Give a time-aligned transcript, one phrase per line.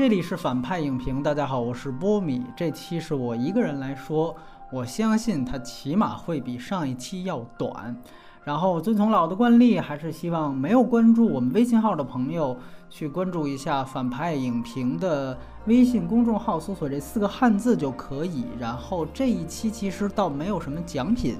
[0.00, 2.42] 这里是反派影评，大家好，我是波米。
[2.56, 4.34] 这期是我一个人来说，
[4.72, 7.94] 我相信它起码会比上一期要短。
[8.42, 12.56] 然后遵从老的惯例，还是希望没有关注我们微信号的朋友
[12.88, 18.46] 去关注一下反派影评的微信公众号，搜索这四个汉字就可以。
[18.58, 21.36] 然后这一期其实倒没有什么奖品，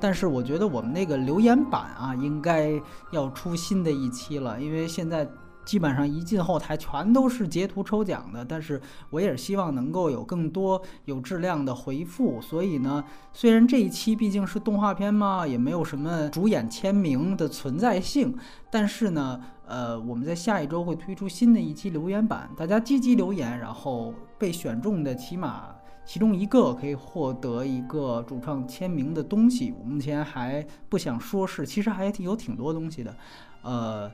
[0.00, 2.70] 但是我觉得我们那个留言板啊，应该
[3.10, 5.28] 要出新的一期了，因为现在。
[5.68, 12.40] 基本上一进后台全都是截图抽奖的，但是我也是希望能够有更多有质量的回复。
[12.40, 13.04] 所以呢，
[13.34, 18.34] 虽然这一期毕竟是动画片嘛，也没有什么主演签名的存在性，
[18.70, 25.66] 但是呢，呃，我们在下一周会推出新的一期留言板，大家积极留言，然后被选中的起码
[26.06, 29.74] 其中一个可以获得一个主创签名的东西。
[29.78, 33.14] 我目前还不想说是，其实还有挺多东西的，
[33.60, 34.10] 呃。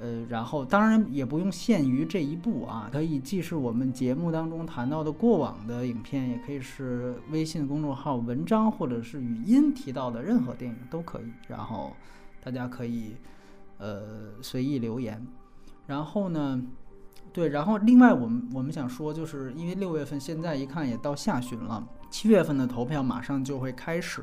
[0.00, 11.32] 呃，然后当然也不用限于这一部啊，可以既是我们节目当中谈到的过往的影片，也可以是微信公众号文章或者是语音提到的任何电影都可以。
[11.48, 11.96] 然后
[12.40, 13.16] 大家可以
[13.78, 15.26] 呃随意留言。
[15.86, 16.62] 然后呢，
[17.32, 24.22] 对，然后另外我们我们想说，就是因为六月份现在一看也到下旬了，七月份的投票马上就会开始，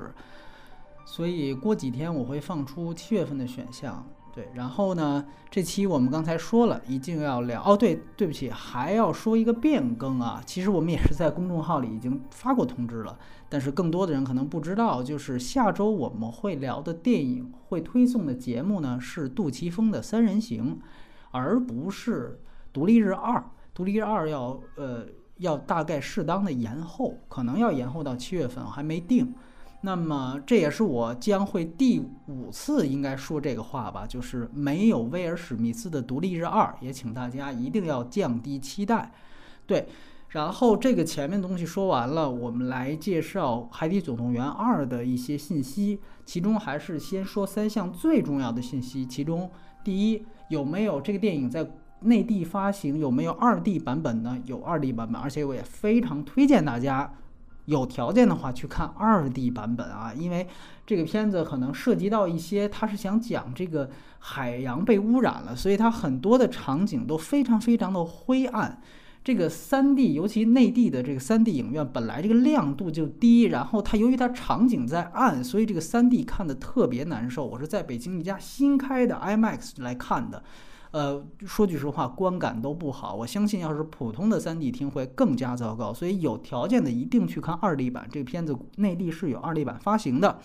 [1.05, 4.07] 所以过几天我会放出七月份的选项。
[4.35, 5.25] 对，然后呢？
[5.49, 10.43] 这期我们刚才说了一定要聊哦，对，对不起，还要说一个变更啊。
[10.45, 20.79] 其实我们也是在公众号里已经发过通知了，但是更多的人可能不知道，就是下周我们会聊的电影会推送的节目呢是杜琪峰的《三人行》，
[21.31, 22.37] 而不是
[22.73, 23.39] 《独立日二》。
[23.73, 25.05] 《独立日二》要呃
[25.37, 29.33] 要大概适当的延后，可能要延后到七月份，还没定。
[29.85, 39.11] 那么这也是我将会第五次应该说这个话吧，就是没有威尔史密斯的《独立日二》，也请大家一定要降低期待。
[39.67, 39.87] 对，
[40.29, 49.05] 然后这个前面东西说完了，我们来介绍《海底总动员二》的一些信息，其中还是先说三项最重要的信息。
[49.05, 49.51] 其中
[49.83, 51.63] 第一，有没有这个电影在
[51.99, 52.97] 内地发行？
[52.97, 54.35] 有没有二 D 版本呢？
[54.45, 57.13] 有二 D 版本，而且我也非常推荐大家。
[57.65, 60.47] 有条件的话去看二 D 版本啊，因为
[60.85, 63.89] 这个片子可能涉及到一些，他是想讲这个
[64.19, 68.81] 海洋被污染了，所以它很多的场景都非常非常的灰暗。
[69.23, 77.43] 这个三 D，尤其内地的这个三 D 影院本来这个亮度就低，然后它由于它场景在暗，所以这个三 D 看的特别难受。
[77.43, 80.43] 我是在北京一家新开的 IMAX 来看的。
[80.95, 83.13] 呃，说句实话，观感都不好。
[83.13, 85.93] 我相信，要是普通的 3D 厅会更加糟糕。
[85.93, 88.07] 所以有条件的一定去看 2D 版。
[88.09, 90.39] 这个片子内地是有 2D 版发行的。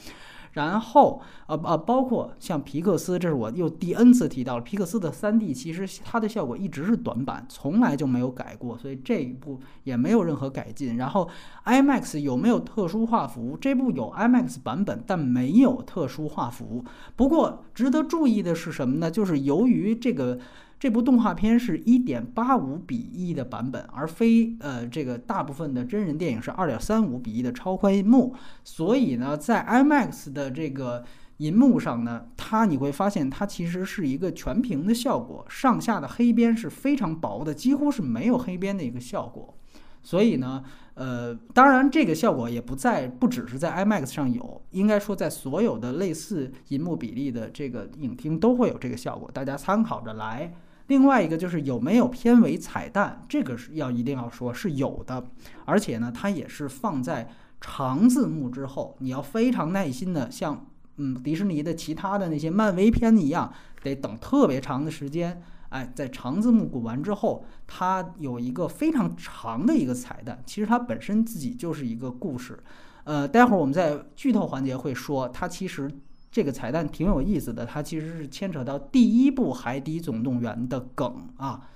[0.52, 10.96] 然后，呃呃，包括像皮克斯，这是我又第 N 次提到了皮克斯的三 D，其实它的效果一直是短板，从来就没有改过，所以这一部也没有任何改进。
[10.96, 11.28] 然后
[11.64, 13.56] ，IMAX 有没有特殊画幅？
[13.60, 16.84] 这部有 IMAX 版本，但没有特殊画幅。
[17.14, 19.10] 不过值得注意的是什么呢？
[19.10, 20.38] 就是由于这个。
[20.80, 28.34] 这部动画片是一点八五比一的版本，而非呃这个大部分的真人电影是二点三五比一的超宽银幕。
[28.64, 31.04] 所以呢，在 IMAX 的这个
[31.36, 39.54] 银幕上呢，它你会发现它其实是一个全屏的效果，上下的黑边是非常薄的，几乎是没有黑边的一个效果。
[40.02, 40.64] 所以呢，
[40.94, 50.50] 呃，当然这个效果也不在不只是在 IMAX 上有，应该说在所有的类似银幕比例的这个影厅都会有这个效果，大家参考着来。
[50.90, 55.24] 另外一个就是有没有片尾彩蛋，这个是要一定要说是有的，
[55.64, 57.30] 而且呢，它也是放在
[57.60, 63.52] 长字幕之后，你要非常耐心的，像嗯迪士尼的其他的那些漫威片一样，
[63.84, 72.58] 得等特别长的时间，哎，在长字幕滚完之后，它有一个非常长的一个彩蛋，其实它本身自己就是一个故事，
[73.04, 75.88] 呃，待会儿我们在剧透环节会说，它其实。
[76.30, 81.68] 这个彩蛋挺有意思的，它其实是牵扯到第一部《海底总动员》的梗啊。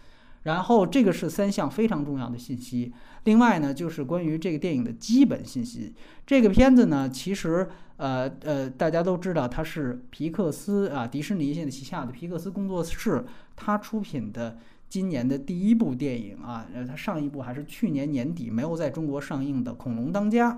[0.45, 2.93] 然后这个是三项非常重要的信息。
[3.25, 5.95] 另外呢，就是关于这个电影的基本信息。
[6.27, 7.67] 这个片子呢，其实
[7.97, 13.25] 呃呃，大家都知道它是皮克斯啊，迪士尼现在旗下的皮克斯工作室，
[13.57, 14.59] 它出品的
[14.91, 16.67] 今年的第一部电影啊。
[16.75, 20.53] 呃，它上一部还是去年年底没有在中国上映的《恐龙当家》。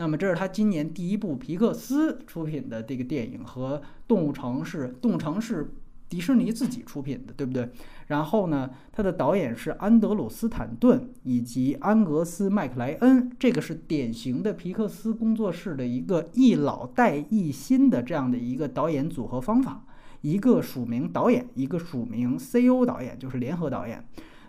[0.00, 3.76] 那么这是他今年第一部皮克斯出品的这个电影，和
[4.08, 5.74] 《动物城》是《动物城》是
[6.08, 7.68] 迪士尼自己出品的，对不对？
[8.06, 19.84] 然后呢，他的导演是安德鲁斯坦顿以及安格斯麦克莱恩，这个是典型的皮克斯工作室的一个一老带一新的这样的一个导演组合方法，
[20.22, 24.02] 一个署名导演，一个署名 C.O 导演，就是联合导演。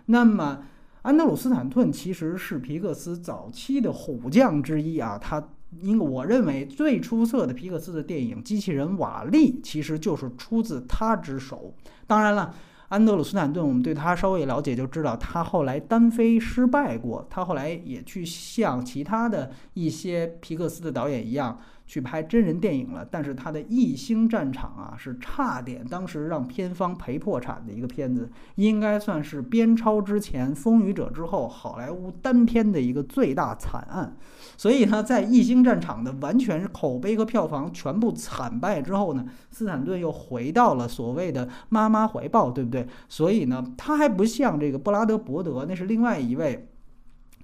[0.06, 0.62] 那么。
[1.02, 5.48] 安德鲁·斯坦顿其实是皮克斯早期的虎将之一啊，他
[5.80, 11.74] 因我认为最出色的皮克斯的电影《机器人瓦力》其实就是出自他之手。
[12.06, 12.54] 当然了。
[12.88, 21.58] 安德鲁·斯坦顿，我们对他稍微了解就知道，他后来单飞失败过，他后来也去像其他的一些皮克斯的导演一样。
[21.92, 34.16] 去拍真人电影了，但是他的《异星战场》啊，是差点当时让片方赔破产的一个片子，应该算是边超之前、风雨者之后好莱坞单片的一个最大惨案。
[34.56, 42.88] 所以呢，在《异星战场》的完全口碑和票房全部惨败之后呢，斯坦顿又回到了所谓的妈妈怀抱，对不对？
[43.06, 46.70] 所以呢，他还不像这个布拉德伯德，那是另外一位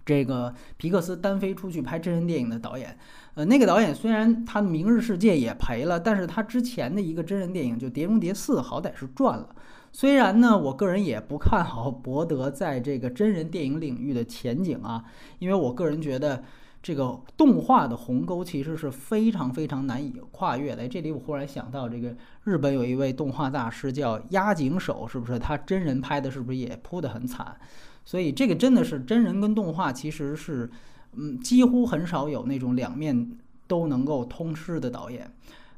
[0.06, 2.96] 这个皮克斯单飞出去拍真人电影的导演。
[3.38, 9.49] 呃，那个导演虽然他《明日世界》也赔了，但是他之前的一个真人电影就《碟中谍四》好歹是赚了。
[9.93, 15.05] 虽然呢，我个人也不看好博德在这个真人电影领域的前景啊，
[15.38, 16.43] 因为我个人觉得
[16.82, 20.88] 这个动画的鸿沟其实是非常非常难以跨越的。
[20.88, 22.12] 这里我忽然想到，这个
[22.43, 25.38] 日本有一位动画大师叫押井守，是不是？
[25.38, 27.56] 他真人拍的是不是也扑得很惨？
[28.05, 30.69] 所以这个真的是真人跟动画其实是。
[31.16, 33.31] 嗯，几乎很少有那种两面
[33.66, 35.31] 都能够通吃的导演，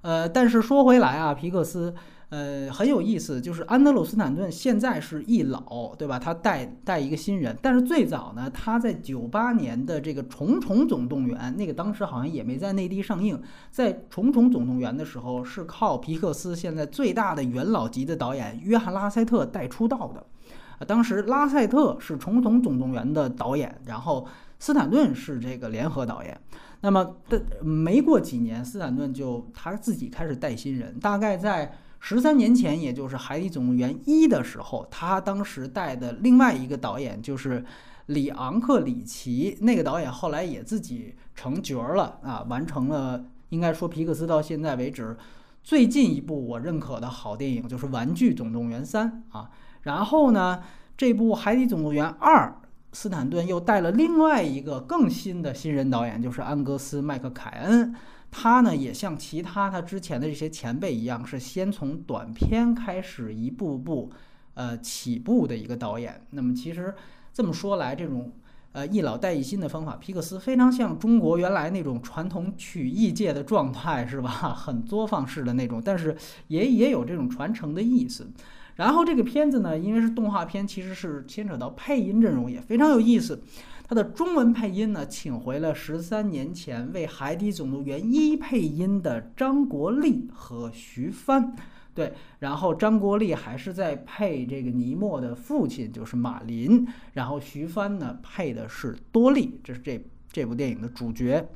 [0.03, 1.95] 呃，但是说回来啊，皮克斯，
[2.29, 6.19] 呃，很有意思，就是安德鲁·斯坦顿现在是一老，对吧？
[6.19, 13.41] 他带带一个新人，但是最早呢，他在九八年的这个《虫虫总动员》，那个当时好像也没在内地上映，
[13.71, 24.27] 在《虫虫总动员》的时候，是靠皮克斯现在最大的元老级的导演约翰·拉塞特带出道的，当时拉塞特是《虫虫总动员》的导演，然后。
[24.61, 26.39] 斯坦顿是这个联合导演，
[26.83, 30.97] 那么的没过几年，斯坦顿就他自己开始带新人。
[31.01, 37.65] 大概在十三年前，也就是《海底总动员一》的时候，他当时带的另外一个导演就是
[38.07, 39.57] 里昂克里奇。
[39.63, 45.17] 那个导演后来也自己成角了啊，完成了应该说皮克斯到现在为止
[45.63, 49.51] 最近一部我认可的好电影，就是《玩具总动员三》啊。
[49.83, 50.63] 然后呢，
[50.99, 52.55] 这部《海底总动员二》。
[52.93, 57.95] 斯坦顿又带了另外一个更新的新人导演，就是安格斯·麦克凯恩。
[58.33, 64.11] 他呢，也像其他他之前的这些前辈一样，是先从短片开始，一步步
[64.55, 66.21] 呃起步的一个导演。
[66.31, 66.95] 那么其实
[67.33, 68.33] 这么说来，这种
[68.71, 74.31] 呃一老带一新的方法，皮克斯非常像中国原来那种传统曲艺界的状态，是吧？
[74.55, 76.17] 很作坊式的那种，但是
[76.47, 78.31] 也也有这种传承的意思。
[78.81, 83.39] 然后这个片子呢，因为是动画片，其实是牵扯到配音阵容也非常有意思。
[83.87, 91.55] 它的中文配音呢，请回了十三年前为《海底总动员一》配音的张国立和徐帆。
[91.93, 96.89] 对，然后张国立还是在配这个尼莫的父亲，就是马林。
[97.13, 101.47] 然后徐帆呢，配的是多利，这是这这部电影的主角。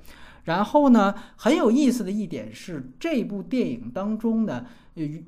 [0.42, 4.66] 然后呢，很有意思的一点是，这部电影当中呢。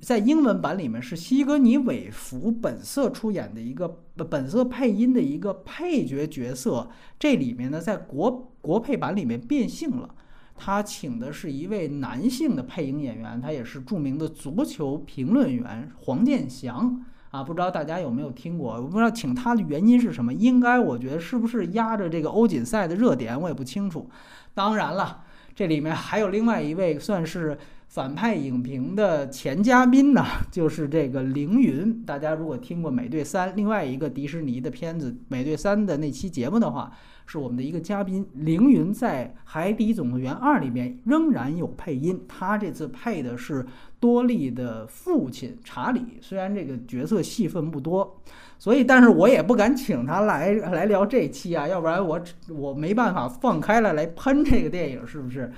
[0.01, 3.89] 在英文版里面是西格尼韦弗本色出演的一个
[4.31, 6.89] 本色配音的一个配角角色，
[7.19, 10.15] 这里面呢，在国国配版里面变性了，
[10.55, 18.75] 他请的是一位男性的配音演员，他也是著名的足球评论员黄健翔啊，不知道大家有没有听过？
[18.75, 24.09] 我不知道请他的原因是什么，应该我觉得是不是压着这个欧锦赛的热点，我也不清楚。
[24.55, 25.25] 当然了，
[25.57, 27.59] 这里面还有另外一位算是。
[27.97, 32.05] 反派影评的前嘉宾呢，就是这个凌云。
[32.05, 36.93] 大家如果听过《美队三》另外一个迪士尼的片子《美队三》的那期节目的话，
[37.25, 38.27] 是我们的一个嘉宾。
[38.35, 43.65] 凌云在《海底总动员二》里面仍然有配音，他这次配的是
[43.99, 46.19] 多利的父亲查理。
[46.21, 48.21] 虽然这个角色戏份不多，
[48.59, 55.51] 所以但是我也不敢请他来来聊这期啊，要不然我我没办法放开了来喷这个电影，是不是？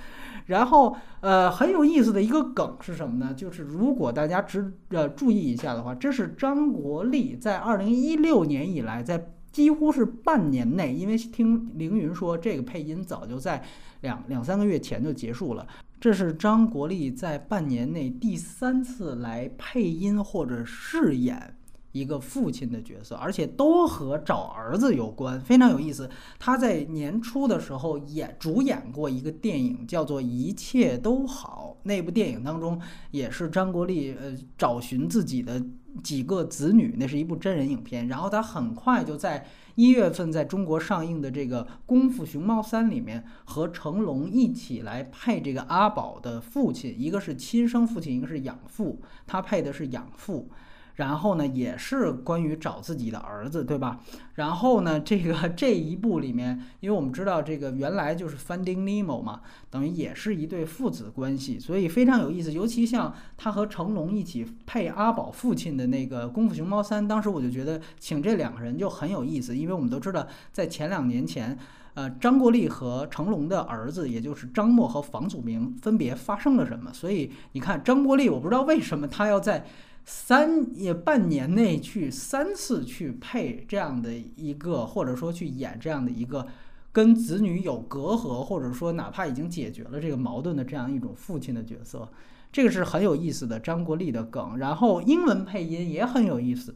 [0.48, 3.34] 然后，呃，很有意思的一个梗是什么呢？
[3.34, 13.62] 就是如果大家只呃注意一下的话，这是张国立在二零一六年以来，在几乎是半年内，因为听凌云说这个配音早就在
[14.00, 15.66] 两两三个月前就结束了，
[16.00, 21.54] 这是张国立在半年内第三次来配音或者饰演。
[21.98, 26.08] 一个父亲的角色，而且都和找儿子有关，非常有意思。
[26.38, 31.76] 他在年初的时候演主演过一个电影，叫做《一切都好》。
[31.86, 35.62] 那部电影当中也是张国立呃找寻自己的
[36.02, 38.08] 几个子女，那是一部真人影片。
[38.08, 50.50] 然后他很快就在一月份在中国上映的这个《功夫熊猫三》里面和成龙一起来配这个阿宝的父亲，一个是亲生父亲，一个是养父，他配的是养父。
[50.98, 54.00] 然后呢，也是关于找自己的儿子，对吧？
[54.34, 62.52] 然后呢，这个 这一部里面，因为我们知道这个原来就是 Finding Nemo 嘛，等于也是一对父子关系，所以非常有意思。
[62.52, 71.56] 尤其像他和成龙一起配阿宝父亲的那个《功夫熊猫三》，当时我就觉得请这两个人就很有意思，因为我们都知道在前两年前。
[71.94, 76.92] 呃，张国立和成龙的儿子，也就是张默和房祖名，分别发生了什么？
[76.92, 79.66] 所以你看，张国立，我不知道为什么他要在
[80.10, 86.46] 三也半年内去三次去配这样的一个，或者说去演这样的一个
[86.90, 92.10] 跟子女有隔阂，或者说哪怕已经解决了这个矛盾的这样一种父亲的角色，
[92.50, 94.56] 这个是很有意思的张国立的梗。
[94.56, 96.74] 然后英文配音也很有意思。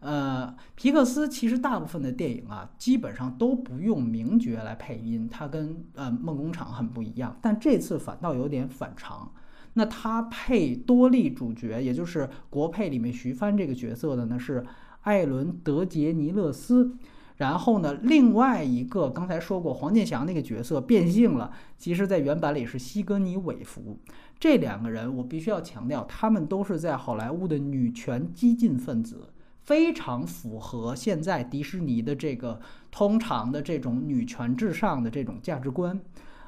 [0.00, 7.36] 呃，皮克斯其实大部分的电影啊，基本上都不用名角来配音，它跟呃梦工厂很不一样。
[7.42, 9.30] 但这次反倒有点反常。
[9.74, 14.64] 那他配多利主角，也就是国配里面徐帆这个角色的呢，是
[15.02, 16.96] 艾伦·德杰尼勒斯。
[17.36, 23.98] 然后呢，另外一个刚才说过黄健翔那个角色变性了，其实在原版里是西格尼·韦弗。
[24.38, 29.30] 这两个人我必须要强调，他们都是在好莱坞的女权激进分子。
[29.62, 32.60] 非常符合现在迪士尼的这个
[32.90, 36.00] 通常的这种女权至上的这种价值观，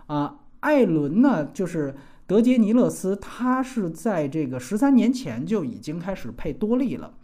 [0.06, 1.94] 啊，艾伦呢，就是
[2.26, 7.14] 德杰尼勒斯，他是在这个十三年前就已经开始配多利了。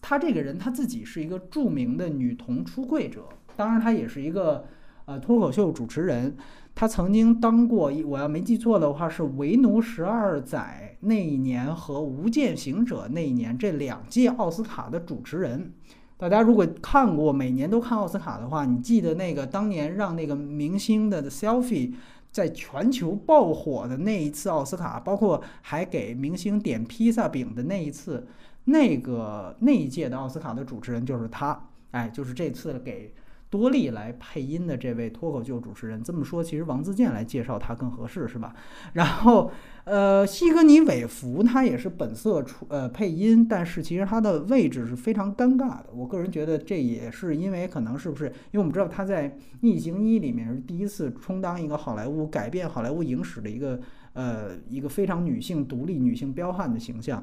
[0.00, 4.64] 他这个人他自己是一个著名的女童出柜者，当然他也是一个
[5.04, 6.36] 呃脱口秀主持人。
[6.74, 15.74] 他曾经当过，我要没记错的话，是《为奴十二载》那一年和《无间行者》那一年这两届奥斯卡的主持人。
[16.16, 21.92] 大家如果看过每年都看奥斯卡的话，你记得那个当年让那个明星的 selfie
[22.32, 28.26] 在全球爆火的那一次奥斯卡，包括还给明星点披萨饼的那一次，
[28.64, 33.14] 那个那一届的奥斯卡的主持人就是他，哎，就是这次给。
[33.52, 38.54] 多利来配音的这位脱口秀主持人，这么说其实王自健来介绍他更合适，是吧？
[38.94, 39.52] 然后，
[39.84, 45.90] 呃，西格尼韦弗他也是本色出呃配音，但是其实他的位置是非常尴尬的。
[45.92, 48.24] 我个人觉得这也是因为可能是不是？
[48.52, 49.28] 因为我们知道他在
[49.60, 53.78] 《逆行一》里面是第一次充当一个好莱坞改变好莱坞影史的一个
[54.14, 57.22] 呃一个非常女性独立、女性彪悍的形象。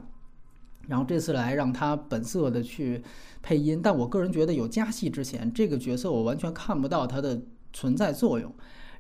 [0.90, 3.02] 然后这次来让他本色的去
[3.42, 7.40] 配音，但我个人觉得有加戏之前，这个角色我完全看不到他的
[7.72, 8.52] 存在作用。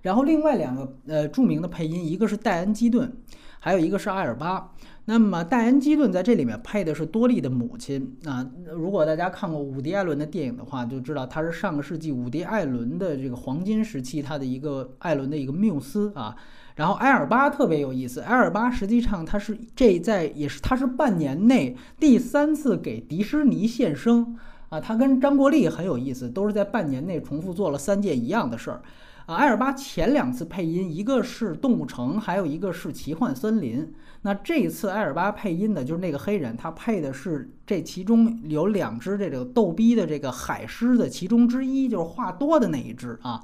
[0.04, 3.12] 然后另外两个呃著名的配音，一个是戴恩基顿，
[3.60, 4.72] 还有一个是艾尔巴。
[5.06, 8.48] 那么戴恩基顿在这里面配的是多利的母亲啊。
[8.72, 16.36] 如果大家看过伍迪·艾伦的电影的话，就知道他是上个世纪伍迪·艾伦的这个黄金时期他的一个艾伦的一个缪斯啊。
[16.80, 24.38] 然后埃尔巴特别有意思，埃尔巴实际上他是这在也是他是半年内第三次给迪士尼献声
[24.70, 28.82] 啊，他跟张国立很有意思，都是在半年内重复做了三件一样的事儿
[29.26, 29.36] 啊。
[29.36, 33.94] 埃尔巴前两次配音，一个是动物城，还有一个是奇幻森林。
[34.22, 43.42] 那这一次埃尔巴配音的就是那个黑人，他配的是这其中有两只这个逗逼的这个海狮的其中之一，就是话多的那一只啊。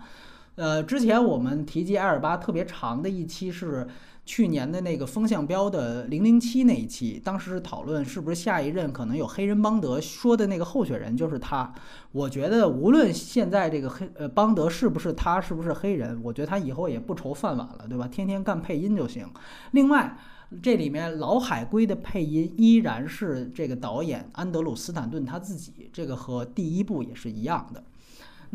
[0.55, 3.88] 呃，之前我们提及埃尔巴特别长的一期是
[4.25, 11.71] 去年的那个风向标的零零七那一期，当时是讨论是不是下一任可能有黑人邦德说的那个候选人就是他。
[12.12, 18.07] 我觉得无论现在这个黑呃邦德是不是他是不是黑人，我觉得他以后也不愁饭碗了，对吧？
[18.07, 19.27] 天天干配音就行。
[19.71, 20.17] 另外，
[20.63, 27.83] 这里面老海龟的配音依然是这个导演安德鲁斯坦顿他自己，这个和第一部也是一样的。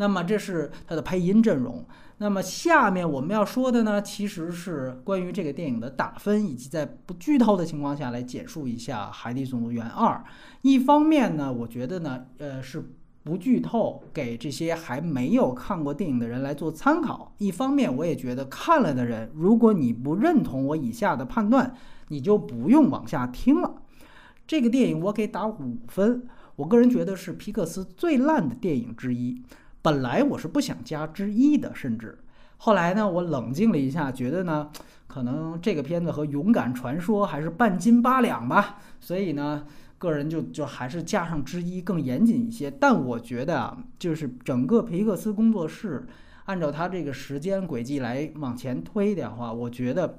[0.00, 1.84] 那么这是它的配音阵容。
[2.16, 10.14] 那么下面我们要说的呢，其实是关于这个电影的打分，以及在不剧透的情况下来简述一下《海底总动员二》。
[10.62, 12.82] 一方面呢，我觉得呢，呃，是
[13.22, 21.74] 不剧透，给这些还没有看过电影的人来做参考；一方面，我也觉得看了的人，如果你不认同我以下的判断，
[22.08, 23.74] 你就不用往下听了。
[24.46, 26.26] 这个电影我给打五分，
[26.56, 29.42] 我个人觉得是皮克斯最烂的电影之一。
[29.82, 32.18] 本来我是不想加之一的，甚至
[32.58, 34.70] 后来呢，我冷静了一下，觉得呢，
[35.06, 39.64] 可能这个片子和《勇敢传说》还是半斤八两吧，所以呢，
[39.96, 42.70] 个人就就还是加上之一更严谨一些。
[42.70, 46.06] 但我觉得啊，就是整个皮克斯工作室
[46.44, 50.18] 按照他这个时间轨迹来往前推的话，我觉得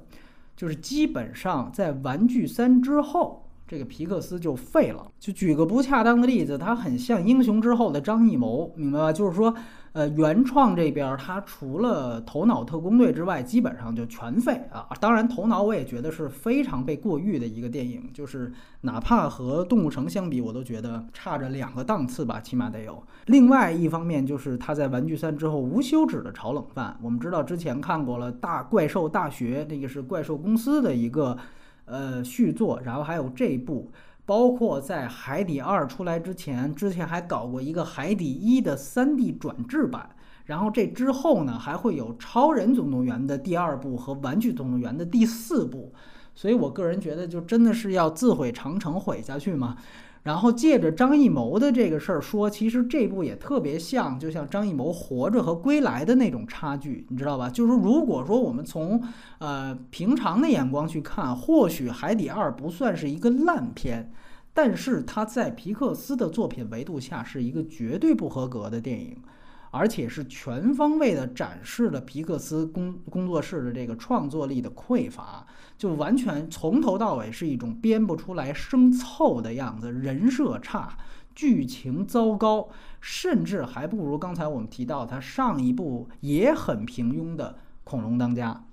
[0.56, 3.48] 就是基本上在《玩具三》之后。
[3.72, 5.10] 这个皮克斯就废了。
[5.18, 9.10] 就举个不恰当的例子，它很像《英雄之后》的张艺谋，明白吧？
[9.10, 9.54] 就是说。
[9.94, 14.88] 呃，原创这边它除了《头脑特工队》之外，基本上就全废啊。
[14.98, 18.50] 当然，《头脑》我也觉得是非常被过誉的一个电影，就是
[18.80, 23.02] 哪怕和《动物城》相比，我都觉得差着两个档次吧，起码得有。
[23.26, 26.96] 另外一方面，就是他在《玩具三》之后无休止的炒冷饭。
[27.02, 31.36] 我们知道之前看过了《大怪兽大学》，那个是怪兽公司的一个
[31.84, 33.90] 呃续作，然后还有这一部。
[34.24, 40.10] 包括在《海底二》出来之前，之前还搞过一个《海底一》的 3D 转制版，
[40.44, 45.92] 然后这之后呢，还会有《超人总动员》的第二部和《玩具总动员》的第四部，
[46.36, 49.76] 所以我个人觉得，就真的是要自毁长城毁下去嘛。
[50.22, 57.50] 然后借着张艺谋的这个事儿说，其实这部也特别像，就像张艺谋《活着》和《归来》的那种差距，你知道吧？
[57.50, 59.02] 就是如果说我们从
[59.38, 64.12] 呃平常的眼光去看，或许《海底二》不算是一个烂片，
[64.54, 69.16] 但是它在皮克斯的作品维度下是一个绝对不合格的电影。
[69.72, 75.46] 而且是全方位的展示了皮克斯工工作室的这个创作力的匮乏，
[75.78, 80.98] 就完全从头到尾是一种编不出来、生凑的样子，人设差，
[81.34, 82.68] 剧情糟糕，
[83.00, 87.52] 甚至还不如刚才我们提到他上一部也很平庸的
[87.82, 88.66] 《恐龙当家》。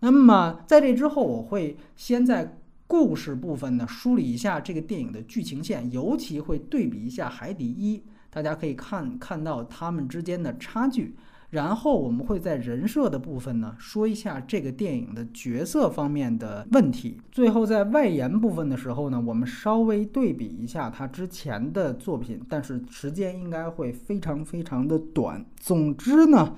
[0.00, 2.58] 那么在这之后，我会先在
[2.88, 7.98] 故事部分呢梳理一下这个电影的剧情线，尤其会对比一下《海底一》。
[8.32, 11.14] 大家可以看看到他们之间的差距，
[11.50, 17.20] 然后我们会在人设的部分呢说一下这个电影的角色方面的问题。
[17.30, 25.44] 最后在外延部分的时候呢，我们稍微对比一下他之前的作品，但是时间应该会非常非常的短。
[25.56, 26.56] 总之呢，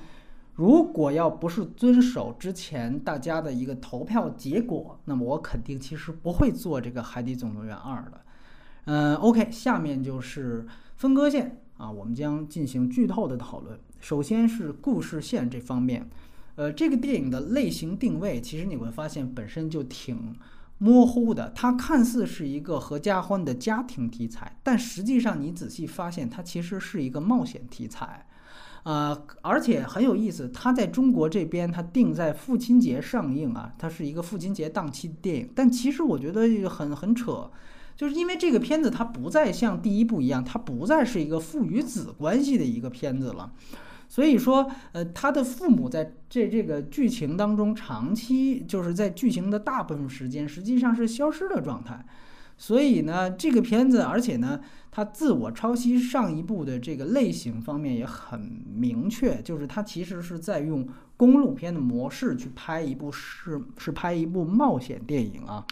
[0.54, 8.20] 如果要不是遵守之前大家的一个投票结果，那么我肯定其实不会做这个《海底总动员二》的。
[8.84, 10.64] 嗯，OK，下面就是
[10.94, 11.62] 分割线。
[11.76, 13.78] 啊，我们将进行剧透的讨论。
[14.00, 16.08] 首先是故事线这方面，
[16.54, 20.34] 呃，这个电影的类型定位，其实你会发现本身就挺
[20.78, 21.50] 模糊的。
[21.54, 28.26] 它看似是一个合家欢的家庭题材，但实际上你仔细发现，它其实是一个冒险题材。
[28.84, 35.50] 呃，而且很有意思，它在中国这边它定在父亲节上映啊，它是一个父亲节档期电影。
[35.54, 37.50] 但其实我觉得很很扯。
[37.96, 43.52] 就是因为这个片子它不再像第一部一样，它不再是一个父与子关系的一个片子了，
[44.08, 52.04] 所以说，呃，他的父母在这这个剧情当中长期就是在剧情的大部分时间实际上是消失的状态，
[52.58, 65.64] 所以呢，这个片子而且呢，它自我抄袭上一部的这个类型方面也很明确，就是它其实是在用公路片的模式去拍一部是是拍一部冒险电影啊。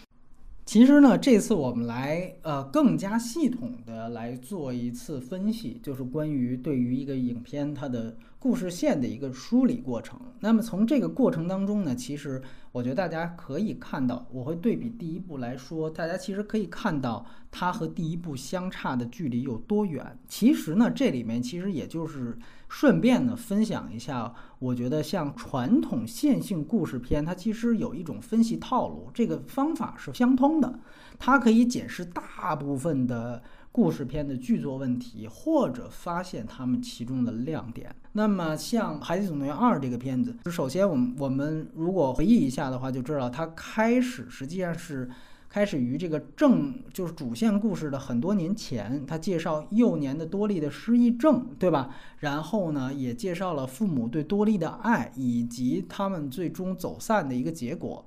[0.64, 10.18] 其实呢，这次我们来呃更加系统的来做一次分析，就是关于对于一个影片它的故事线的一个梳理过程。
[10.38, 20.16] 那么从这个过程当中呢，其实我觉得大家可以看到，我会对比第一部来说，大家其实可以看到它和第一部相差的距离有多远。
[20.28, 22.38] 其实呢，这里面其实也就是。
[22.74, 30.80] 顺便呢，分享一下，我觉得像传统线性故事片，它其实有一种分析套路，这个方法是相通的，
[31.18, 37.94] 它可以解释大部分的故事片的剧作问题，或者发现它们其中的亮点。
[38.12, 45.10] 那么像《海底总动员二》这个片子，首先我们我们如果回忆一下的话，就知道它开始实际上是。
[45.52, 51.94] 开始于这个正就是主线故事的很多年前，他介绍幼年的多利的失忆症，对吧？
[52.20, 58.02] 然后呢，也介绍了父母对多利的爱，以及他们最终走散的一个结果。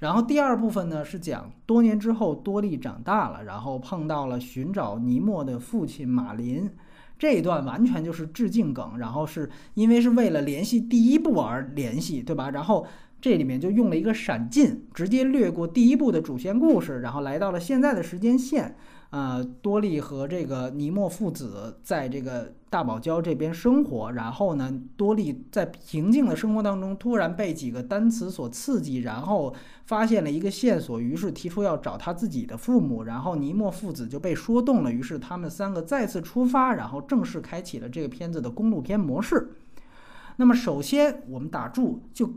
[0.00, 6.68] 然后第二部分呢，是讲多年之后多利长大了，然后碰到了寻找尼莫的父亲马林，
[7.16, 12.50] 这一段完全就是致敬梗，然后是因为是为了联系第一部而联系，对吧？
[12.50, 12.84] 然后。
[13.20, 18.76] 这里面就用了一个闪进，直接略过第一部的主线故事，然后来到了现在的时间线。
[19.10, 29.54] 呃，多利和这个尼莫父子在这个大堡礁这边生活，然后呢，多利在平静的生活当中突然被几个单词所刺激，然后
[29.86, 39.52] 发现了一个线索，于是提出要找他自己的父母，然后尼莫父子就被说动了，于是他们三个再次出发，然后正式开启了这个片子的公路片模式。
[40.36, 42.30] 那么首先我们打住就。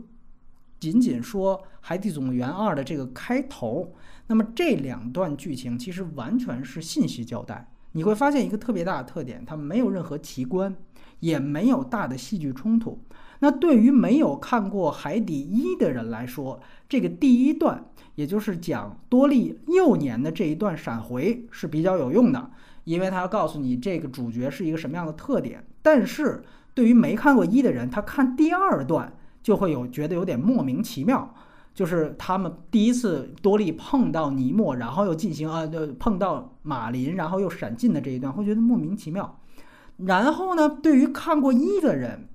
[0.82, 3.94] 仅仅说《海底总动员二》的这个开头，
[4.26, 7.68] 那么这两段剧情其实完全是信息交代。
[7.92, 10.74] 你会发现一个特别大的特点，它没有任何奇观，
[11.20, 12.98] 也没有大的戏剧冲突。
[13.38, 17.84] 那对于没有看过《海底一》的人来说，这个第一段，
[18.16, 22.50] 也就是讲多利幼年的这一段闪回是比较有用的，
[22.82, 25.64] 因为它要告诉你这个主角是一个什么样的特点。
[25.80, 26.42] 但是
[26.74, 29.12] 对于没看过一的人，他看第二段
[29.42, 31.34] 就会有觉得有点莫名其妙。
[31.74, 35.66] 就是他们第一次多利碰到尼莫，然后又进行啊，
[35.98, 39.40] 碰到马林，然后又闪进的这一段，会觉得莫名其妙。
[39.96, 42.28] 然后呢，对于看过一的人，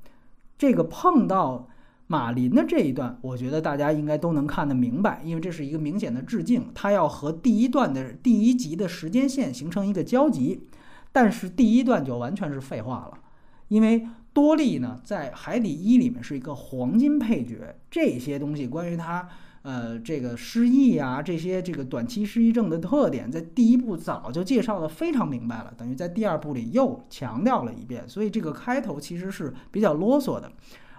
[0.58, 1.68] 这个碰到
[2.08, 10.68] 马林的这一段，我觉得大家应该都能看得明白，因为这是一个明显的致敬，他要和第一段的第一集的时间线形成一个交集。
[11.12, 13.20] 但是第一段就完全是废话了，
[13.68, 14.08] 因为。
[14.38, 17.76] 多利呢，在《海底一》里面是一个黄金配角。
[17.90, 19.28] 这些东西关于他，
[19.64, 28.08] 呃，这个失忆啊，这些这个短期失忆症的特点，在第一部早就介绍的非常明白了，等于在第二部里又强调了一遍。
[28.08, 30.52] 所以这个开头其实是比较啰嗦的，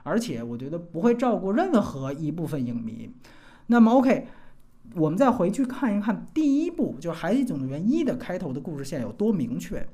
[0.02, 3.08] 而且我觉得不会照顾任何一部分影迷。
[3.68, 4.26] 那么，OK，
[4.96, 9.86] 我们再回去看一看第一部，就是《海底总动员一》的开头的故事线有多明确。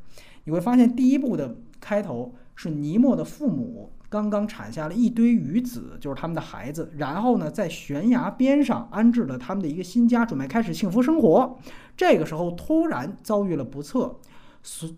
[0.44, 2.34] 你会发现第一部的开头。
[2.54, 6.92] 是尼莫的父母刚刚产下了一堆鱼子，就是他们的孩子。
[6.96, 11.58] 然后呢，在悬崖边上安置了他们的一个新家，准备开始幸福生活。
[11.96, 14.16] 这个时候突然遭遇了不测，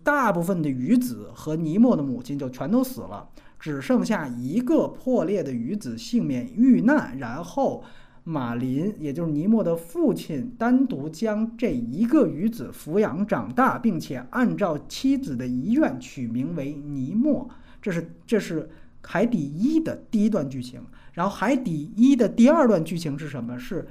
[0.02, 7.18] 大部分的鱼子和尼莫的母亲就全都死了，只剩下一个破裂的鱼子幸免遇难。
[7.18, 7.82] 然后。
[8.28, 17.48] 马林，也就是尼莫的父亲，单独将这一个鱼子抚养长大，并且按照妻子的遗愿取名为尼莫。
[17.80, 18.68] 这是这是
[19.02, 20.80] 海底一的第一段剧情。
[21.12, 23.56] 然后海底一的第二段剧情是什么？
[23.56, 23.86] 是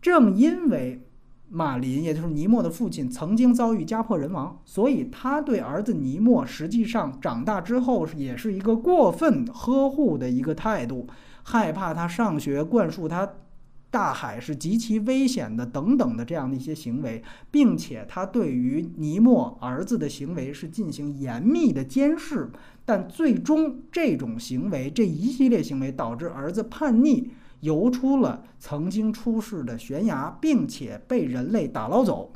[0.00, 1.04] 正因为
[1.48, 11.08] 马林，也就是尼莫的父亲，曾经遭遇家破人亡，所以他对儿子尼莫实际上长大之后也是一个过分呵护的一个态度，
[11.42, 13.28] 害怕他上学，灌输他。
[13.90, 22.48] 大海是极其危险的，等等的这样的一些行为，并且他对于尼莫儿子的行为是进行严密的监视，
[22.84, 32.32] 但最终这种行为这一系列行为导致儿子叛逆，游出了曾经出事的悬崖，并且被人类打捞走，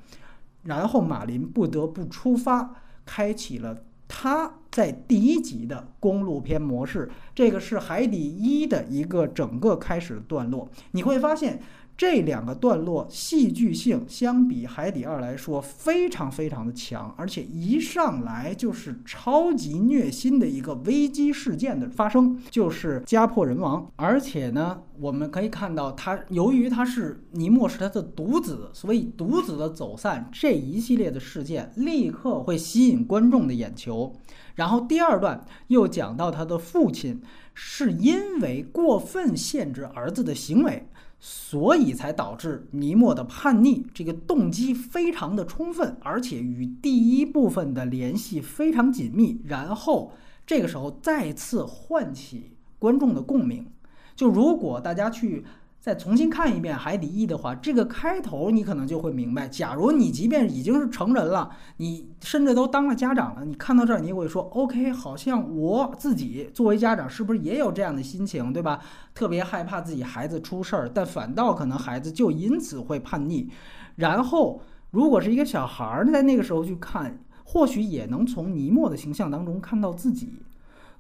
[0.65, 2.75] 然后马林不得不出发，
[3.07, 3.85] 开启了。
[4.07, 11.61] 它在第一集的公路片模式，这个是《海底一》的一个整个开始段落，你会发现。
[11.97, 23.89] 这两个段落戏剧性相比《海底二》来说非常非常的强，而且一上来就是超级虐心的一个危机事件的发生，就是家破人亡。
[23.95, 34.13] 而且呢，我们可以看到他由于他是尼莫是他的独子，所以独子的走散这一系列的事件立刻会吸引观众的眼球。
[34.57, 37.21] 然后第二段又讲到他的父亲
[37.55, 40.89] 是因为过分限制儿子的行为。
[41.27, 49.41] 所以才导致尼莫的叛逆，这个动机非常的充分，而且与第一部分的联系非常紧密。
[49.47, 50.13] 然后
[50.47, 53.67] 这个时候再次唤起观众的共鸣。
[54.15, 55.47] 就如果大家去。
[55.85, 59.47] 再重新看一遍《海底一》的话，这个开头你可能就会明白。
[59.47, 68.81] 假如你即便已经是成人了，你甚至都当了家长了，你看到这儿，你也会说：“OK，好像我自己作为家长是不是也有这样的心情，对吧？
[69.13, 73.51] 特别害怕自己孩子出事儿，但反倒可能孩子就因此会叛逆。
[73.97, 80.33] 然后，如果是一个小孩儿在那个时候去看，或许也能从尼莫的形象当中看到自己。”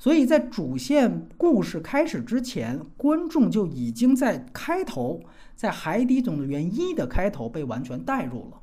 [0.04, 5.22] 所以在主线故事开始之前，观众就已经在开头，
[5.56, 8.60] 在《海底总动员一》的开头被完全带入了。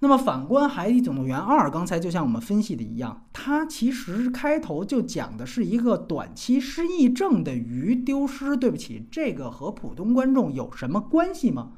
[0.00, 8.54] 那么反观《海底总动员二》，刚才就像我们分析的一样，它其实开头就讲的是一个短期失忆症的鱼丢失。
[8.54, 11.72] 对不起，这个和普通观众有什么关系吗？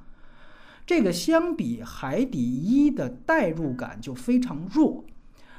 [0.84, 5.04] 这个相比《海底一》的代入感就非常弱，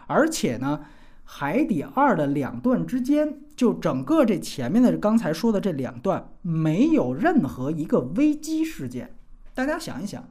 [0.08, 0.82] 而且呢。
[1.28, 9.16] 海底二的两段之间，就整个这前面的刚才说的这两段，没有任何一个危机事件。
[9.54, 10.30] 大家想一想，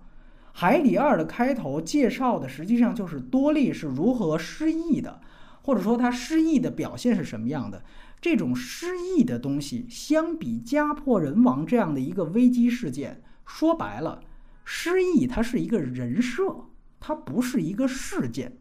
[0.52, 5.20] 海底二的开头介绍的实际上就是多利是如何失忆的，
[5.62, 7.82] 或者说他失忆的表现是什么样的。
[8.20, 14.20] 这种失忆的东西，相比家破人亡这样的一个危机事件，说白了，
[14.64, 16.66] 失忆它是一个人设，
[17.00, 18.56] 它不是一个事件。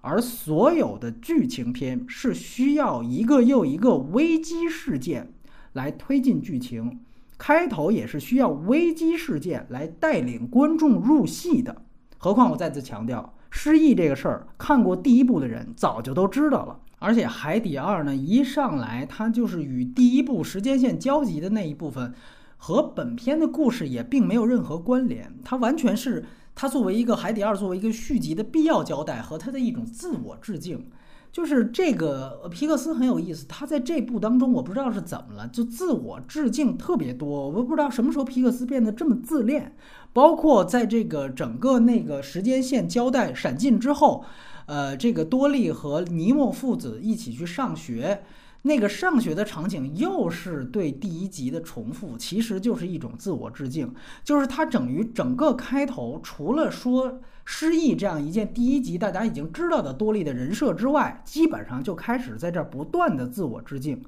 [0.00, 5.32] 而所有的剧情片是需要一个又一个危机事件
[5.72, 7.00] 来推进剧情，
[7.36, 11.82] 开头也是需要危机事件来带领观众入戏的。
[12.16, 16.80] 何况我再次强调，失忆这个事儿，看过第一部的人早就都知道了。
[17.00, 22.12] 而且《海底二》呢，一上来它就是与第一部时间线交集的那一部分，
[22.56, 25.32] 和本片的故事也并没有任何关联。
[25.44, 26.24] 它完全是
[26.60, 30.90] 它作为一个《海底二》作为一个续集的必要交代和它的一种自我致敬。
[31.30, 37.48] 就是这个皮克斯很有意思，他在这部当中，我不知道是怎么了，就自我致敬特别多。
[37.48, 39.76] 我不知道什么时候皮克斯变得这么自恋。
[40.12, 44.24] 包括在这个整个那个时间线交代闪进之后，
[44.66, 48.24] 呃，这个多利和尼莫父子一起去上学，
[48.62, 53.94] 那个上学的场景又是对第一集的重复，其实就是一种自我致敬。
[54.24, 64.02] 就是它整于整个开头，除了说失忆这样一件第一集大家已经知道的多利的人设之外，基本上就开始在这儿不断的自我致敬。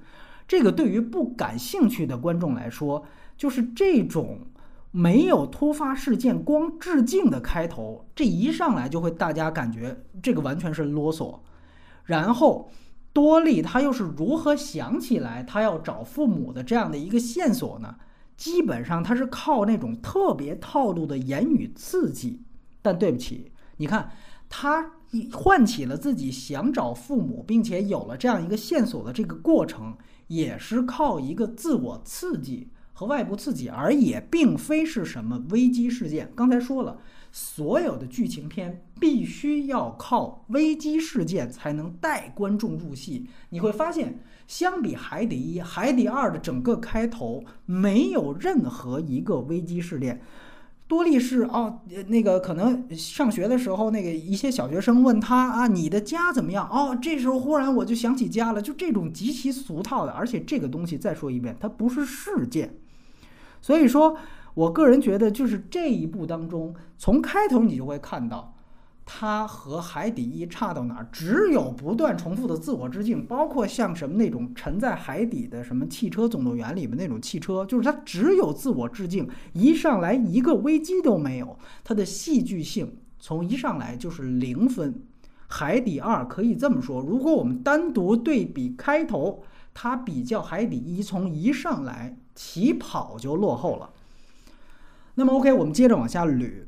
[0.47, 3.05] 这个对于不感兴趣的观众来说，
[3.37, 4.41] 就是这种。
[4.93, 11.39] 没有突发事件，光致敬的开头，这一上来就会大家感觉这个完全是啰嗦。
[12.07, 12.69] 然后
[13.13, 17.97] 多利他又是如何想起来他要找父母的这样的一个线索呢？
[18.37, 22.43] 基本上他是靠那种特别套路的言语刺激。
[22.83, 24.11] 但对不起，你看
[24.49, 24.93] 他
[25.33, 29.97] 唤起了自己想找父母，并且有了这样一个线索的这个过程，
[30.29, 32.71] 也是靠一个自我刺激。
[32.93, 36.31] 和外部刺激，而也并非是什么危机事件。
[36.37, 36.99] 刚才说了，
[37.33, 43.27] 所有的剧情片必须要靠危机事件才能带观众入戏。
[43.49, 50.21] 你会发现，相比《海底一》《海底二》的整个开头，没有任何一个危机事件。
[50.87, 56.69] 多利是哦，那个可能上学的时候，那个一些小学生问他啊，你的家怎么样？
[56.69, 60.11] 哦，这时候忽然我就想起家了，就这种极其俗套的。
[60.11, 62.75] 而且这个东西再说一遍，它不是事件。
[63.61, 64.17] 所以说，
[64.55, 68.57] 我个人觉得，就是这一部当中，从开头你就会看到，
[69.13, 84.95] 它和《海底一》差到哪儿，只有不断重复的自我致敬，包括像什么那种沉在海底的什么《汽车总动员》里面那种汽车，就是它只有自我致敬，一上来一个危机都没有，它的戏剧性从一上来就是零分。
[85.49, 89.43] 《海底二》可以这么说，如果我们单独对比开头，
[89.75, 92.17] 它比较《海底一》从一上来。
[92.33, 93.91] 起跑就落后了。
[95.17, 96.65] 那么，OK，我们接着往下捋。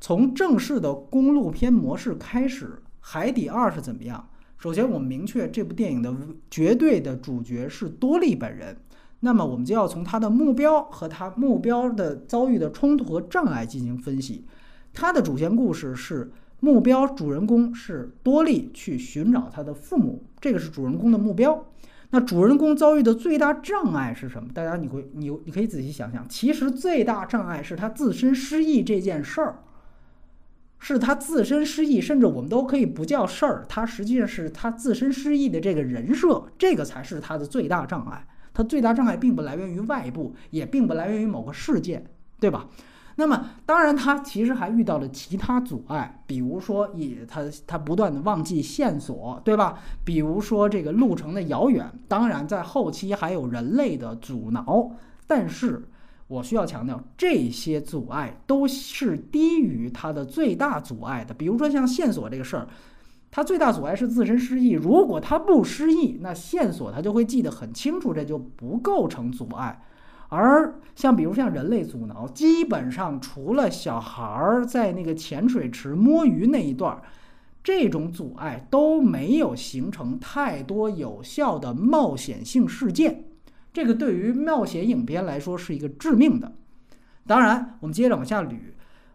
[0.00, 2.66] 从正式的公路片模式开始，
[3.00, 4.28] 《海底二》是怎么样？
[4.58, 6.14] 首先，我们明确这部电影的
[6.50, 8.76] 绝对的主角是多利本人。
[9.20, 14.44] 那么，我们就要从他的目标和他目标的遭遇的冲突和障碍进行分析。
[14.92, 16.30] 他的主线故事是
[16.60, 21.66] 目标主人公是多利去寻找他的父母，这个是主人公的目标。
[22.10, 24.48] 那主人公遭遇的最大障碍是什么？
[24.54, 29.58] 大家你会你你可以仔细想想，其实最大障碍是他自身失忆这件事儿，
[30.94, 38.24] 是他自身失忆，甚至我们都可以不叫事儿，他实际上是他自身失忆的这个人设，这个才是他的最大障碍。
[38.54, 42.06] 他最大障碍并不来源于外部，也并不来源于某个事件，
[42.38, 42.68] 对吧？
[43.16, 49.80] 那么，当然，他其实还遇到了其他阻碍，比如说，以他他不断的忘记线索，对吧？
[50.04, 54.92] 比如说这个路程的遥远，当然，在后期还有人类的阻挠。
[55.26, 55.82] 但是
[56.28, 61.32] 我需要强调，这些阻碍都是低于它的最大阻碍的。
[61.32, 62.66] 比如说像线索这个事儿，
[63.30, 64.70] 它最大阻碍是自身失忆。
[64.70, 69.80] 如果它不失忆，那线索它就会记得很清楚，这就不构成阻碍。
[70.28, 77.02] 而像比如像人类阻挠，基本上除了小孩儿在那个浅水池摸鱼那一段儿，
[77.62, 83.26] 这种阻碍都没有形成太多有效的冒险性事件。
[83.76, 86.50] 这个对于冒险影片来说是一个致命的。
[87.26, 88.56] 当然，我们接着往下捋，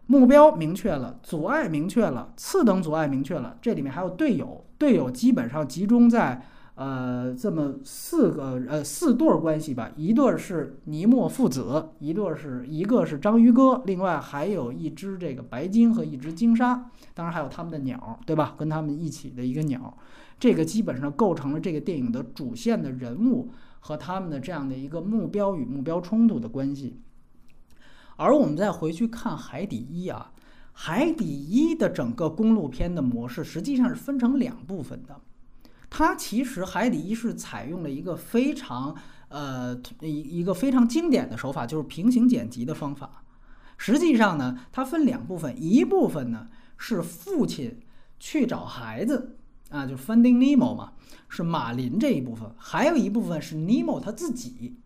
[0.06, 6.40] 目标明确了，阻碍明确了，次等阻碍明确了，这里面还有队友，队友基本上集中在。
[6.74, 18.54] 呃，这么四个呃四对关系吧，一对是尼莫父子，一对是一个是章鱼哥，另外还有一只这个白鲸和一只鲸鲨，当然还有他们的鸟，对吧？
[18.56, 19.94] 跟他们一起的一个鸟，
[20.40, 23.50] 这个基本上构成了这个电影的主线的人物
[23.84, 27.00] 和他们的这样的一个目标与目标冲突的关系。
[28.16, 30.32] 而我们再回去看《海底一》啊，
[30.72, 35.20] 《海底一》的整个公路片的模式实际上是分成两部分的。
[35.90, 38.96] 它其实海底一是采用了一个非常
[39.28, 43.24] 呃一一个非常经典的手法，就是平行剪辑的方法。
[43.76, 47.80] 实际上呢，它分两部分，一部分呢是父亲
[48.20, 49.36] 去找孩子
[49.72, 50.92] 啊，就是 Finding Nemo 嘛，
[51.28, 54.76] 是马林这一部分；还有一部分是尼莫他自己。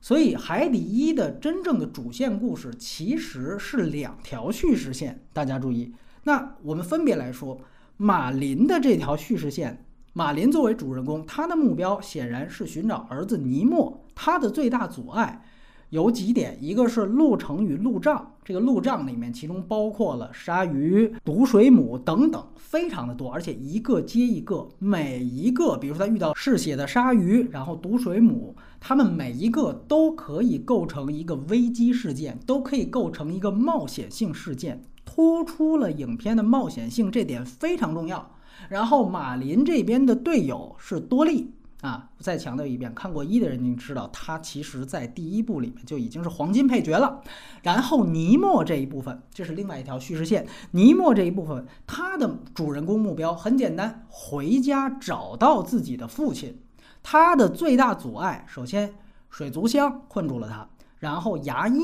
[0.00, 5.92] 所以海底一的真正的主线故事其实是两条叙事线，大家注意。
[6.24, 7.60] 那我们分别来说，
[7.96, 15.44] 马林的这条叙事线，马林作为主人公，他的目标显然是寻找儿子尼莫，他的最大阻碍。
[15.90, 38.32] 有几点，一个是路程与路障，这个路障里面其中包括了鲨鱼、毒水母等等，非常的多，而且一个接一个，每一个，比如说他遇到嗜血的鲨鱼，然后毒水母，他们每一个都可以构成一个危机事件，都可以构成一个冒险性事件，突出了影片的冒险性，这点非常重要。
[38.68, 41.52] 然后马林这边的队友是多利。
[41.86, 47.22] 啊，再强调一遍，看过一的人您知道，他其实在第一部里面就已经是黄金配角了。
[47.62, 50.44] 然后尼莫这一部分，这是另外一条叙事线。
[50.72, 56.58] 尼莫这一部分，他的主人公目标很简单，回家找到自己的父亲。
[57.04, 58.94] 他的最大阻碍，首先
[59.30, 60.68] 水族箱困住了他，
[60.98, 61.78] 然后牙医，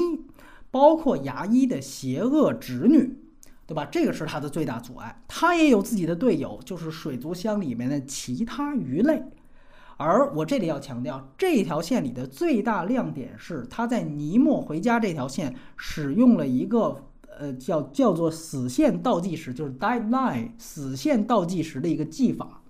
[0.72, 3.18] 包括牙医的邪恶侄女，
[3.68, 3.84] 对吧？
[3.84, 5.22] 这个是他的最大阻碍。
[5.28, 9.22] 他也有自己的队友，就是水族箱里面的其他鱼类。
[9.96, 17.04] 而我这里要强调，这条线里的最大亮点是，他在尼莫回家这条线使用了一个
[17.38, 22.62] 呃叫叫做死线倒计时，就是 deadline 死线倒计时的一个技法。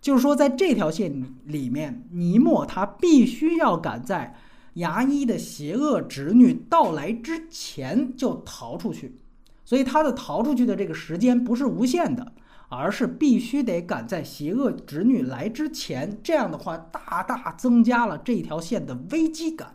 [0.00, 4.34] 就是说，在这条线里面，尼莫他必须要赶在
[4.74, 9.16] 牙医的邪恶侄女到来之前就逃出去，
[9.64, 12.32] 所以他的逃出去的这个时间不是无限的。
[12.74, 19.74] 而是必须得赶在邪恶侄女来之前，这样的话大大增加了这条线的危机感。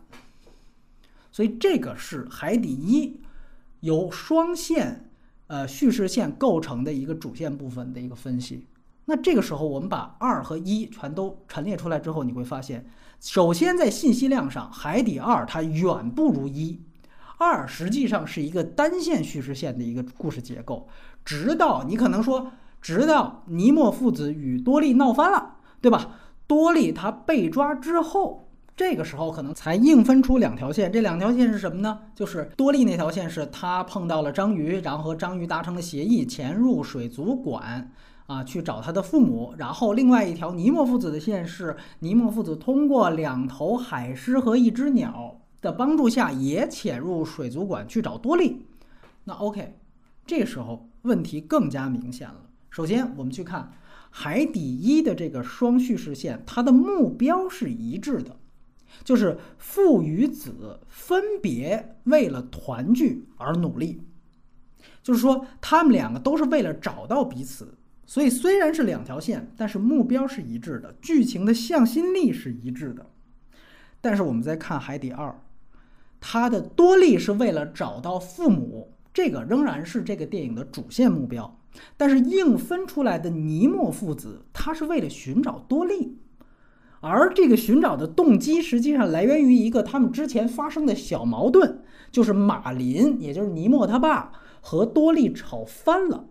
[1.31, 3.21] 所以这个是海底一
[3.81, 5.11] 由双线
[5.45, 8.65] 呃叙事线构成的一个主线部分的一个分析。
[9.05, 16.81] 那这个时候我们把二和一全都陈列出来之后，你会发现，首先在信息量上，海底二它远不如一。
[17.37, 20.87] 二实际上是一个单线叙事线的一个故事结构，
[21.23, 22.51] 直到你可能说。
[22.81, 26.11] 直到尼莫父子与多利闹翻了，对吧？
[26.47, 30.89] 多利他被抓之后，这个时候可能才硬分出两条线。
[30.89, 31.99] 这两条线是什么呢？
[32.15, 37.91] 就是多利那条线是他碰到了章鱼，然后和章鱼达成了协议，潜入水族馆
[38.27, 39.53] 啊去找他的父母。
[39.57, 48.65] 然后另外一条尼莫父子的线是尼莫父子通过两头海狮和一只鸟的帮助下，也潜入水族馆去找多利。
[49.25, 49.75] 那 OK，
[50.25, 52.35] 这时候问题更加明显了。
[52.69, 53.71] 首先，我们去看
[54.09, 58.37] 海底一的这个双叙事线，它的目标是一致的，
[59.03, 64.01] 就是父与子分别为了团聚而努力。
[65.01, 73.05] 就是说，他们两个都是为了找到彼此，所以虽然是两条线，但是目标是一致的，剧情的向心力是一致的。
[74.01, 75.41] 但是我们再看海底二，
[76.19, 81.56] 它的多利是为了找到父母，这个仍然是这个电影的主线目标。
[81.95, 86.17] 但是硬分出来的尼莫父子，他是为了寻找多利，
[87.01, 96.27] 而这个寻找的动机实际上来源于一个他们之前发生的小矛盾，就是马林，也就是尼莫他爸和多利吵翻了。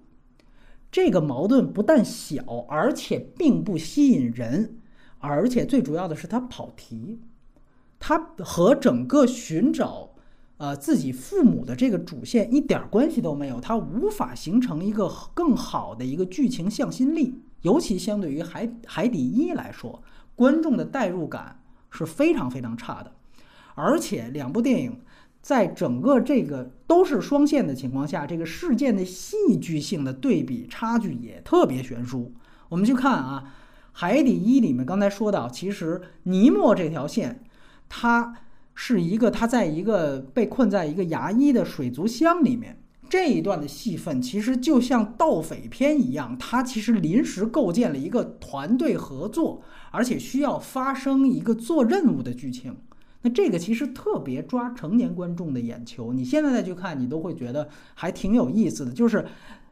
[0.91, 4.79] 这个矛盾不但小，而且并不吸引人，
[5.19, 7.21] 而且最主要的是他跑题，
[7.99, 10.16] 他和整个寻找。
[10.59, 20.03] 呃，自己父母的这个主线一点关系都没有，它无法形成一个更好的一个剧情向心力，尤其相对于海海底一来说，
[20.35, 23.13] 观众的代入感是非常非常差的。
[23.75, 24.99] 而且两部电影
[25.43, 32.33] 在整个这个都是双线的情况下，这个事件的戏剧性的对比差距也特别悬殊。
[32.71, 33.53] 我们去看啊，
[33.93, 37.45] 海底一里面刚才说到，其实尼莫这条线，
[37.91, 38.37] 它。
[38.79, 52.77] 是一个他在一个被困在一个牙医的水族箱里面这一段的戏份，其实就像盗匪片一样，他其实临时构建了一个团队合作，而且需要发生一个做任务的剧情。
[53.23, 58.93] 那这个其实特别抓成年观众的眼球，你现在再去看，你都会觉得还挺有意思的。
[58.93, 59.25] 就是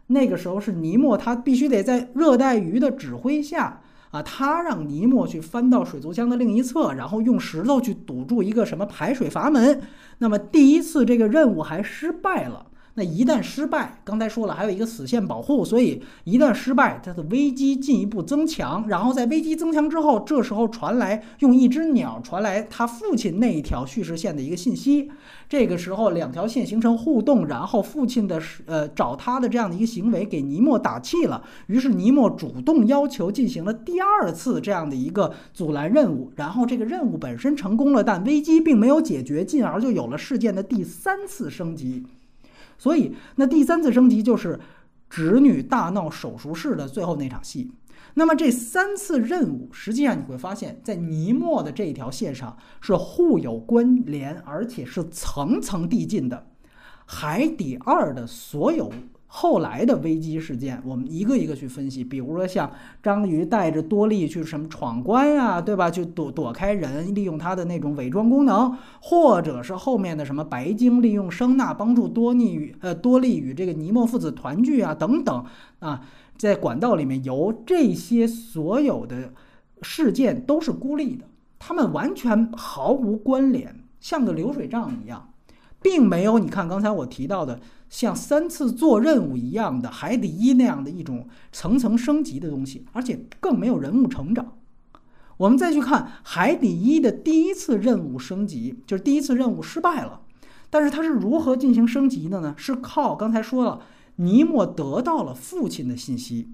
[0.06, 3.82] 那个时候是尼莫，他必须得在热带鱼的指挥下。
[4.14, 9.82] 啊，他让尼莫去翻到水族箱的另一侧，然后用石头去堵住一个什么排水阀门。
[10.18, 12.64] 那么第一次这个任务还失败了。
[12.96, 18.86] 那一旦失败，刚才说了还有一个死线保护，所以一旦失败，它的危机进一步增强。
[18.86, 25.10] 然后在危机增强之后，这时候传来用一只鸟传来他父亲那一条叙事线的一个信息。
[25.48, 31.42] 这个时候两条线形成互动，然后父亲的呃找他的这样的一个行为给尼莫打气了。
[31.66, 36.30] 于是尼莫主动要求进行了第二次这样的一个阻拦任务。
[36.36, 42.04] 然后这个任务本身成功了，但危机并没有解决，进而就有了事件的第三次升级。
[42.78, 44.58] 所以，那第三次升级就是
[45.08, 47.72] 侄女大闹手术室的最后那场戏。
[48.14, 56.46] 那么这三次任务，实际上你会发现在尼莫的这一条线上是互有关联，而且是层层递进的。
[57.06, 58.92] 海底二的所有。
[59.36, 62.04] 后来的危机事件，我们一个一个去分析。
[62.04, 62.70] 比如说，像
[63.02, 65.90] 章鱼带着多利去什么闯关呀，对吧？
[65.90, 75.44] 去躲躲开人，利用他的那种伪装功能，或者是后面的什么白鲸利用声呐帮助多利与呃多利与这个尼莫父子团聚啊，等等
[75.80, 76.06] 啊，
[76.38, 79.32] 在管道里面游，这些所有的
[79.82, 81.24] 事件都是孤立的，
[81.58, 85.30] 他们完全毫无关联，像个流水账一样，
[85.84, 87.60] 并没有你看刚才我提到的。
[87.90, 94.54] 像三次做任务一样的海底一那样的一种层层升级的东西，而且更没有人物成长。
[95.36, 100.22] 我们再去看海底一的第一次任务升级，就是第一次任务失败了，
[100.70, 102.54] 但是它是如何进行升级的呢？
[102.56, 103.82] 是靠刚才说了，
[104.16, 106.48] 尼莫得到了父亲的信息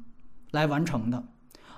[0.51, 1.25] 来完成的。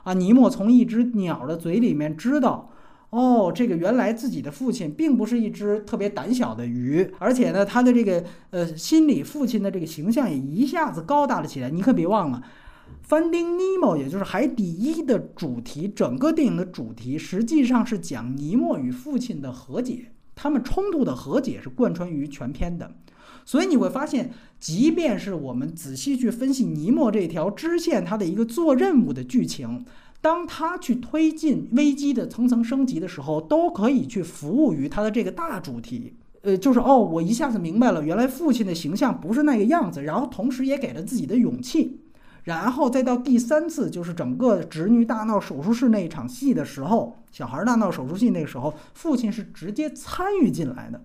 [0.02, 2.70] 啊，尼莫从一只鸟的嘴里面知道。
[3.12, 11.68] 哦，这个原来自己的父亲并不是一只特别胆小的鱼，而且呢，他的这个呃心理父亲的这个形象也一下子高大了起来。
[11.68, 12.42] 你可别忘了，
[13.10, 22.92] 《Finding Nemo》也就是《海底一》的主题，整个电影的主题实际上是讲尼莫与父亲的和解，他们冲突的和解是贯穿于全片的。
[23.44, 29.84] 所以你会发现，即便是我们仔细去分析尼莫这条支线，它的一个做任务的剧情。
[30.22, 36.14] 当他去推进危机的层层升级的时候，都可以去服务于他的这个大主题。
[36.40, 42.00] 呃，就是哦，我一下子明白了，原来父亲的形象不是那个样子，然后同时也给了自己的勇气。
[42.44, 51.02] 然后再到第三次，就是整个侄女大闹手术室那一场戏的时候，小孩儿大闹手术戏那个时候，父亲是直接参与进来的，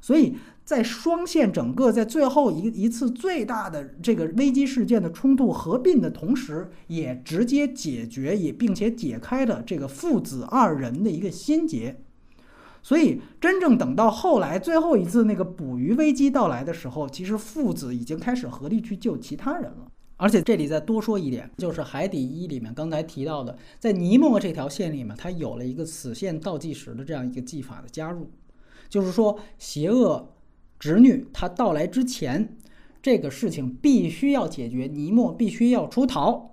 [0.00, 0.36] 所以。
[0.66, 12.00] 在双线整个在最后一一次最大的这个危机事件的冲突合并的同时，也直接解决也并且解开了这个父子二人的一个心结。
[12.82, 19.86] 所以真正等到后来最后一次那个捕鱼危机到来的时候，其实父子已经开始合力去救其他人了。
[20.16, 28.28] 而且这里再多说一点，就是《海底一》里面刚才提到的，在尼莫这条线里面，它有了一个死线倒计时的这样一个技法的加入，
[28.88, 30.32] 就是说邪恶。
[30.78, 32.56] 侄女，她到来之前，
[33.02, 36.52] 这个事情必须要解决，尼莫必须要出逃。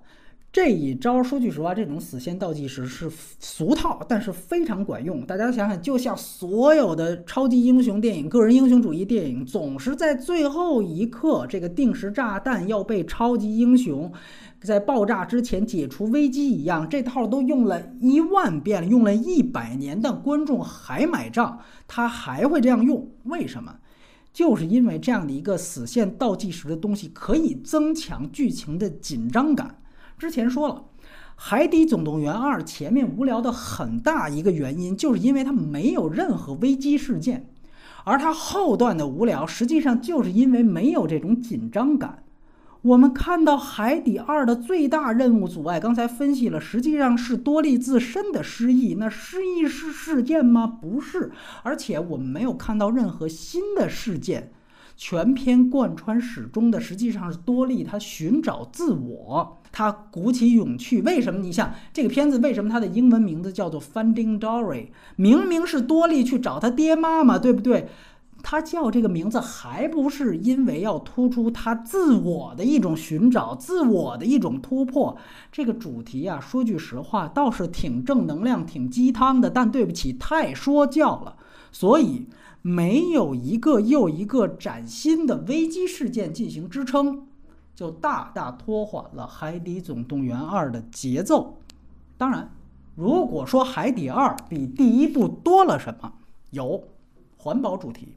[0.52, 3.10] 这一招，说句实话，这种死线倒计时是
[3.40, 5.26] 俗套，但是非常管用。
[5.26, 14.12] 大家想想，就像所有的超级英雄电影、个人英雄主义电影，总是在最后一刻，这个定时炸弹要被超级英雄
[14.60, 21.58] 在爆炸之前解除危机一样，这套都用了一万遍，用了一百年，但观众还买账，
[21.88, 23.74] 他还会这样用，为什么？
[24.34, 29.80] 就是因为这样的一个死线倒计时的东西，可以增强剧情的紧张感。
[30.18, 30.74] 之前说了，
[31.36, 37.48] 《海底总动员二》前面无聊的很大一个原因，就是因为它没有任何危机事件，
[38.04, 42.24] 而它后段的无聊，实际上就是因为没有这种紧张感。
[42.84, 48.96] 我们看到《海底二》的最大任务阻碍，刚才分析了，实际上是多利自身的失忆。
[48.96, 50.66] 那失忆是事件吗？
[50.66, 51.32] 不是，
[51.62, 54.52] 而且我们没有看到任何新的事件。
[54.96, 61.00] 全篇贯穿始终的，实际上是多利他寻找自我，他鼓起勇气。
[61.00, 61.40] 为什么？
[61.40, 64.82] 你像这个片子，为什么它的英文名字叫做《Finding Dory》？
[65.16, 67.88] 明明是多利去找他爹妈嘛，对不对？
[68.46, 75.16] 他叫这个名字，还不是因为要突出他自我的一种寻找、自我的一种突破？
[75.50, 79.48] 这个主题啊，说句实话，倒是挺正能量、挺鸡汤的。
[79.48, 81.36] 但对不起，太说教了。
[81.72, 82.26] 所以
[82.60, 87.26] 没有一个又一个崭新的危机事件进行支撑，
[87.74, 91.56] 就大大拖缓了《海底总动员二》的节奏。
[92.18, 92.52] 当然，
[92.94, 96.12] 如果说《海底二》比第一部多了什么，
[96.50, 96.84] 有
[97.38, 98.16] 环保主题。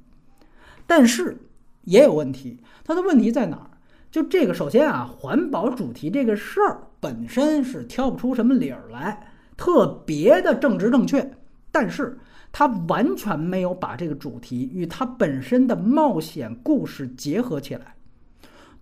[0.87, 1.37] 但是
[1.83, 3.69] 也有问题，它的问题在哪儿？
[4.09, 11.29] 就这个，首先啊，环保主题这个事儿本身是挑不出什么理儿来，特别的正直正确。
[11.71, 12.17] 但是
[12.51, 17.95] 它完全没有把这个主题与它本身的冒险故事结合起来。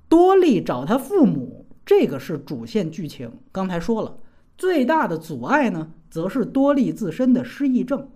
[0.08, 3.30] 多利找他父母，这个是主线剧情。
[3.52, 4.18] 刚才说了，
[4.56, 8.08] 最大的阻碍呢，则是多利自身的失忆症。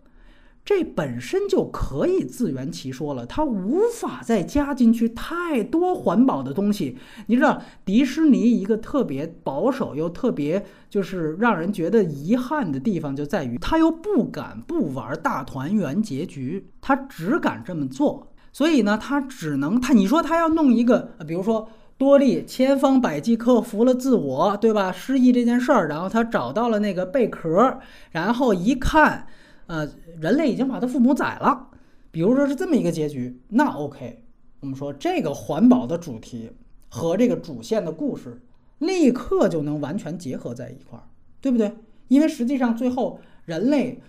[0.66, 6.96] 这本身就可以自圆其说了，它无法再加进去太多环保的东西。
[7.26, 18.32] 你知道，迪士尼一个特别保守又特别就是让人觉得遗憾的地方，就在于他又不敢不玩大团圆结局，他只敢这么做。
[18.52, 24.92] 所以呢，他只能他你说他要弄一个，比如说多利千方百计克服了自我，对吧？
[24.92, 27.80] 失忆这件事儿，然后他找到了那个贝壳，
[28.12, 29.28] 然后一看，
[29.70, 29.88] 呃，
[30.20, 31.70] 人类已经把他父母宰了。
[32.12, 34.24] 比如说是这么一个结局，那 OK，
[34.62, 36.52] 我们说这个环保的主题
[36.90, 38.42] 和这个主线的故事
[38.80, 41.06] 立刻就能完全结合在一块儿，
[41.40, 41.74] 对不对？
[42.08, 44.02] 因为实际上最后人类。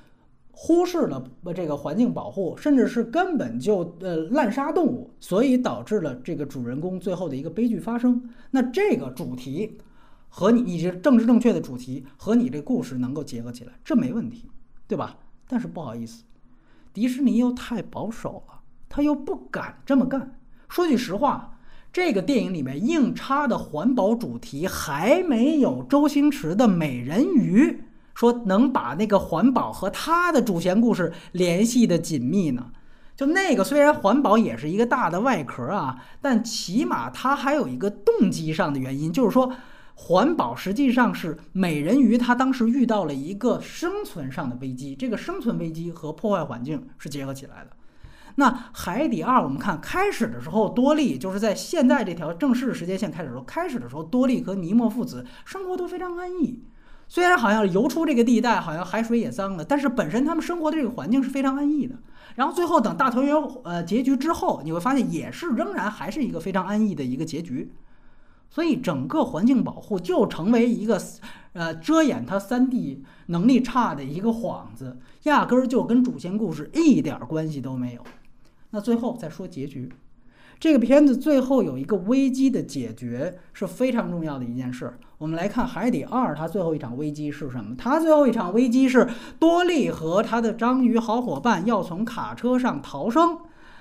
[0.63, 8.29] 忽视了这个环境保护，甚至是根本就呃滥杀动物，所以导致了这个主人公最后的一个悲剧发生。
[8.51, 9.79] 那这个主题
[10.29, 14.51] 和你你这政治正确的主题和你这故事能够结合起来，这没问题，
[14.87, 15.17] 对吧？
[15.51, 16.23] 但是不好意思，
[16.95, 20.39] 迪士尼又太保守了，他又不敢这么干。
[20.69, 21.59] 说句实话，
[21.93, 27.83] 这个电影里面硬插的环保主题还没有周星驰的美人鱼。
[28.15, 32.71] 说能把那个环保和他的主线故事联系的紧密呢？
[33.17, 39.53] 就那个虽然环保也是一个大的外壳啊，但起码它还有一个动机上的原因，就是说
[40.03, 47.71] 环保实际上是美人鱼它当时遇到了一个生存上的危机，这个生存危机和破坏环境是结合起来的。
[48.37, 56.63] 那海底二我们看开始的时候，多利就是在现在这条正式时间线开始的时候，开始的时候多利和尼莫父子生活都非常安逸。
[57.07, 61.97] 虽然好像游出这个地带，好像海水也脏了，但是本身他们生活的这个环境是非常安逸的。
[62.37, 67.71] 然后最后等大团圆呃结局之后，你会发现也是仍然还是一个非常安逸的一个结局。
[68.51, 71.01] 所以整个环境保护就成为一个
[71.53, 78.03] 呃遮掩他三 D 能力差的一个幌子，压根儿就跟主线故事一点关系都没有。
[78.71, 79.89] 那最后再说结局。
[80.59, 84.93] 这个片子最后有一个危机的解决是非常重要的一件事。
[85.17, 87.75] 我们来看《海底二》，它最后一场危机是什么？
[87.79, 93.39] 它最后一场危机是多利和他的章鱼好伙伴要从卡车上逃生。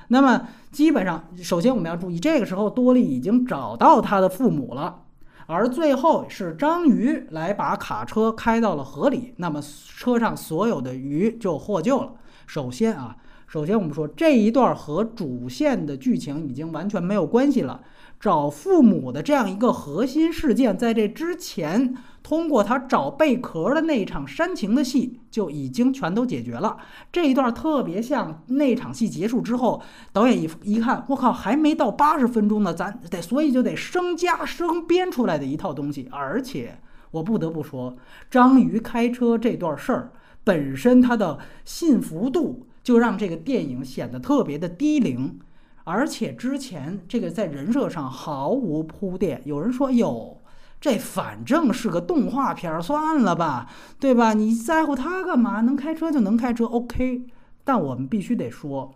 [0.10, 5.04] 那么，基本上，首先我们要注意，这个时候多利已经找到他的父母了，
[5.48, 9.34] 而最后是章鱼来把卡车开到了河里。
[9.38, 9.62] 那么，
[9.98, 12.12] 车上所有的鱼就获救了。
[12.46, 13.16] 首先啊。
[13.52, 17.82] 首先，我们说这一段和主线的剧情已经完全没有关系了。
[18.20, 26.78] 找父母的这样一个核心事件，在这之前，通过他找贝壳的那一场煽情的戏就已经全都解决了。
[27.12, 36.10] 这一段特别像那场戏结束之后，导演一一看，我靠，还没到八十分钟呢，咱得所以就得生加生编出来的一套东西。
[36.12, 36.80] 而且，
[37.12, 37.96] 我不得不说，
[38.30, 40.12] 章鱼开车这段事儿
[40.44, 42.66] 本身它的信服度。
[42.82, 45.38] 就让这个电影显得特别的低龄，
[45.84, 49.42] 而且之前这个在人设上毫无铺垫。
[49.46, 50.38] 有人说：“哟，
[50.80, 53.70] 这反正是个动画片，算了吧，
[54.00, 54.34] 对吧？
[54.34, 55.62] 你在乎他干嘛？
[55.62, 57.24] 能开车就能开车，OK。”
[57.64, 58.94] 但我们必须得说，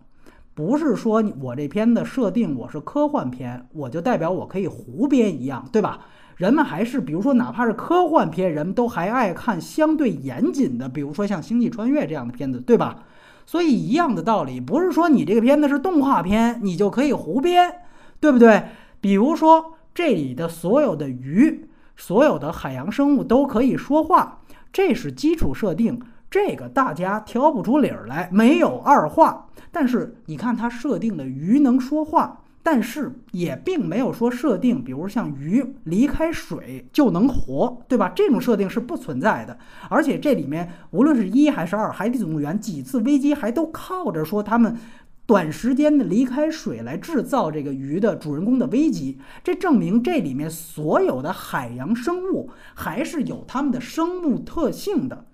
[0.54, 6.00] 不是说我这片的设定我是科幻片，我就代表我可以胡编一样，对吧？
[6.38, 13.04] 人们还是比如说，哪怕是科幻片，人们都还爱看相对严谨的，比如说像《星际穿越》这样的片子，对吧？
[13.46, 17.74] 所以一样的道理，不是说你这个片子是动画片，你就可以胡编，
[18.20, 18.64] 对不对？
[19.02, 24.42] 比如说这里的所有的鱼，所有的海洋生物都可以说话，
[24.72, 29.48] 这是基础设定，这个大家挑不出理儿来，没有二话。
[29.72, 32.43] 但是你看它设定的鱼能说话。
[32.66, 38.08] 但是也并没有说设定，比如像鱼离开水就能活，对吧？
[38.16, 39.58] 这种设定是不存在的。
[39.90, 44.78] 而且这里面无论是一还是二，《海底总动员》几次危机还都靠着说他们
[45.26, 49.20] 短时间的离开水来制造这个鱼的主人公的危机。
[49.44, 55.26] 这证明这里面所有的海洋生物还是有它们的生物特性的，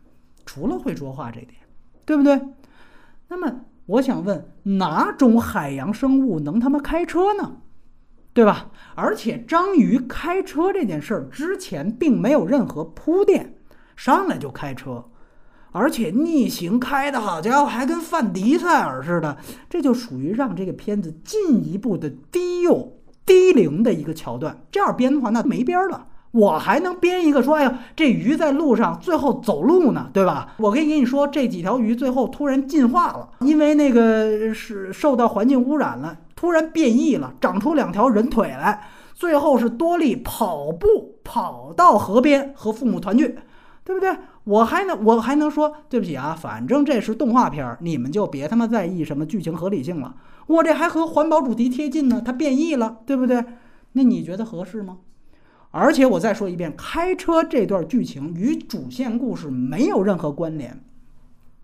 [0.48, 1.54] 除了会说话这点，
[2.06, 2.42] 对不对？
[3.28, 3.66] 那么。
[3.90, 7.58] 我想问，哪种海洋生物能他妈开车呢？
[8.34, 8.70] 对吧？
[8.94, 13.56] 而且章鱼开车这件事儿之前并没有任何铺垫，
[13.96, 15.04] 上来就开车，
[15.72, 19.36] 而且逆行开的好家伙，还跟范迪塞尔似的，
[19.68, 22.94] 这就属于让这个片子进一步的低幼
[23.26, 24.56] 低龄的一个桥段。
[24.70, 26.06] 这样编的话，那没边儿了。
[26.32, 30.54] 我还能编一个说，哎呀，这鱼在路上最后走路呢，对吧？
[30.58, 43.40] 我可以跟你说，这几条鱼最后突然进化了，因为那个是受到环境污染了，突然变异了，长出两条人腿来，最后是多利跑步跑到河边和父母团聚，
[43.84, 44.16] 对不对？
[44.44, 50.16] 我还能我还能说，对不起啊，反正这是动画片，你们就别他妈在意什么剧情合理性了。
[50.48, 53.44] 我这还和环保主题贴近呢，它变异了，对不对？
[53.94, 54.98] 那你觉得合适吗？
[55.72, 60.84] 而且我再说一遍，开车这段剧情与主线故事没有任何关联。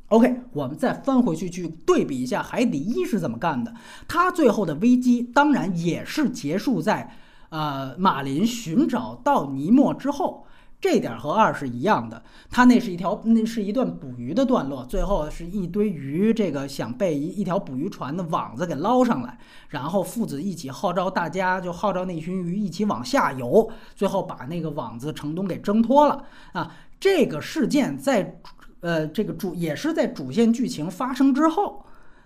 [0.09, 3.73] OK，我们再翻回去去对比一下《海底一》是怎么干的。
[4.07, 7.15] 他最后的危机当然也是结束在，
[7.49, 10.45] 呃，马林寻找到尼莫之后。
[10.81, 12.21] 这点和二是一样的，
[12.51, 19.37] 他那是一条，那是一段捕鱼的段落，最后是一堆鱼，这个想被一一条捕鱼船的网子给捞上来，
[19.69, 26.23] 然后父子一起号召大家，就号召那群鱼一起往下游，最后把那个网子成功给挣脱了
[26.53, 26.71] 啊！
[26.99, 28.39] 这个事件在，
[28.81, 31.83] 呃，这个主也是在主线剧情发生之后。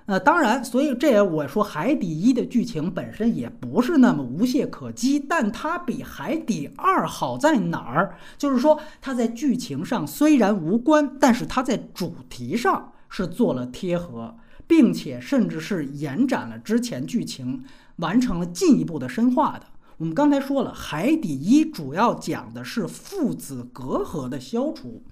[0.09, 8.15] 呃，当然，所以这也我说《海底一》的剧情本身也不是那么无懈可击，但它比《海底二》好在哪儿？
[8.35, 14.35] 就是说，它在剧情上虽然无关，但是它在主题上是做了贴合，
[14.65, 17.63] 并且甚至是延展了之前剧情，
[17.97, 19.67] 完成了进一步的深化的。
[19.97, 25.03] 我们刚才说了，《海底一》主要讲的是父子隔阂的消除，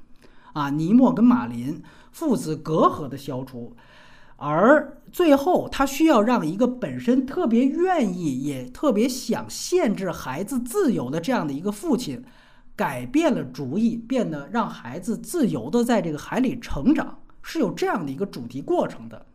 [0.54, 3.76] 啊，尼莫跟马林父子隔阂的消除。
[4.39, 12.23] 而最后，他需要让一个本身特别愿意，也特别想限制孩子自由的这样的一个父亲，
[12.75, 19.25] 改变了主意，变得让孩子自由的在这个海里成长，是有这样的一个主题过程的。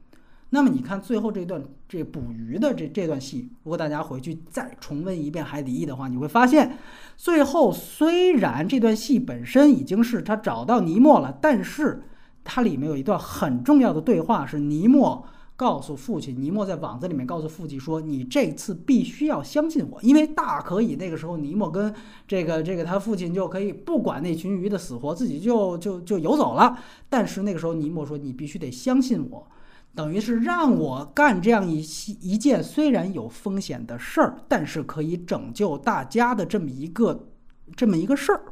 [0.51, 6.79] 那么，你看最后这段这捕鱼的这这段戏，如果大家回去再重温一遍《海底一》的话，你会发现，
[7.17, 12.05] 最后虽然这段戏本身已经是他找到尼莫了，但是。
[12.45, 15.25] 它里面有一段很重要的对话，是尼莫
[15.55, 21.95] 告诉父亲，尼莫在网子里面告诉父亲说：“你这次必须要相信我，因为大可以那个时候尼莫跟
[22.27, 26.77] 这个这个他父亲就可以不管那群鱼的死活，自己就就就游走了。
[27.09, 29.47] 但是那个时候尼莫说：你必须得相信我，
[29.95, 31.79] 等于是让我干这样一
[32.21, 37.29] 一件虽然有风险的事儿，但是可以拯救大家的这么一个
[37.77, 38.43] 这么一个事儿。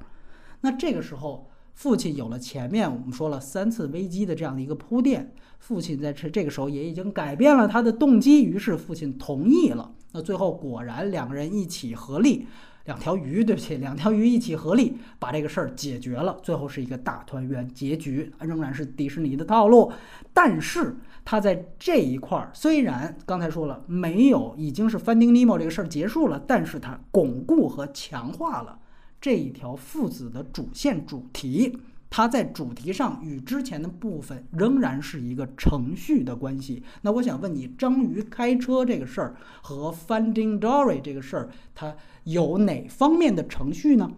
[0.60, 9.92] 那这个时候。”父亲有了前面我们说了三次危机的这样的一个铺垫，父亲在这这个时候也已经改变了他的动机，于是父亲同意了。
[10.12, 12.46] 那最后果然两个人一起合力，
[12.84, 16.36] 两条鱼，对不起，两条鱼一起合力把这个事儿解决了。
[16.42, 19.92] 最后是一个大团圆结局，仍然是迪士尼的套路。
[20.34, 28.78] 但是他在这一块儿，虽然刚才说了没有已经是 Finding Nemo 这个事儿结束了，但是他巩固和强化了。
[29.20, 36.82] 这一条父子的主线主题，它在主题上与之前的部分仍然是一个程序的关系。
[37.02, 41.94] 那我想问你，章鱼开车这个事儿和 Finding Dory 这个事儿，它
[42.24, 44.10] 有哪方面的程序呢？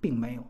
[0.00, 0.44] 并没有。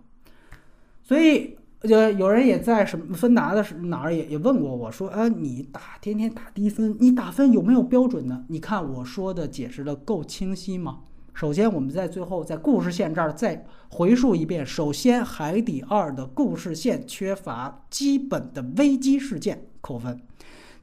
[1.02, 8.44] 所以，呃，有人也在什么芬达的哪儿也也问过我说，呃，你打天天打低分，你打分有没有标准呢？
[8.48, 11.00] 你看我说的解释的够清晰吗？
[11.34, 14.64] 首先，我们在最后在故事线这儿再回述一遍。
[14.64, 20.14] 首先，《海底二》的故事线缺乏基本的危机事件，扣分；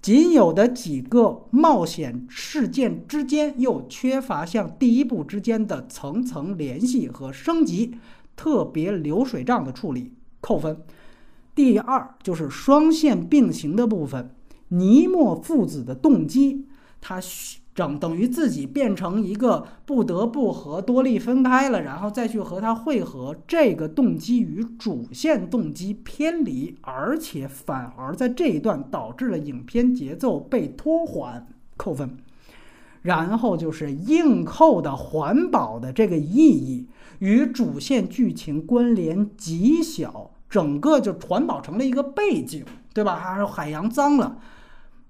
[0.01, 7.95] 仅有的几个冒险事件之间又缺乏像第一部之间的层层联系和升级，
[8.35, 10.81] 特别流水账的处理，扣分。
[11.53, 14.35] 第二就是双线并行的部分，
[14.69, 16.65] 尼莫父子的动机，
[16.99, 17.58] 他需。
[17.79, 32.17] 等等于自己变成一个不得不和多利分开了，然后再去和他会合，这个动机与主线动机偏离，而且反而在这一段导致了影片节奏被拖缓，扣分。
[33.01, 43.15] 然后就是硬扣的环保的这个意义与主线剧情关联极小，整个就环保成了一个背景，对吧？
[43.15, 44.39] 还是海洋脏了，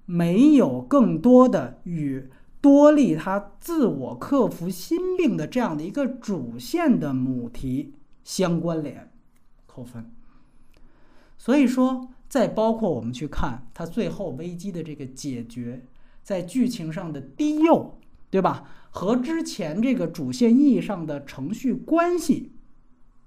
[0.06, 2.30] 没有更多的与。
[2.60, 9.10] 多利他自我克服心病的这样的一个主线的母题相关联，
[9.66, 10.10] 扣分。
[11.38, 15.86] 所以说，再包括我们去看他最后危机的这个解决，
[16.22, 17.98] 在剧情上的低幼，
[18.28, 18.68] 对吧？
[18.90, 22.52] 和之前这个主线意义上的程序关系，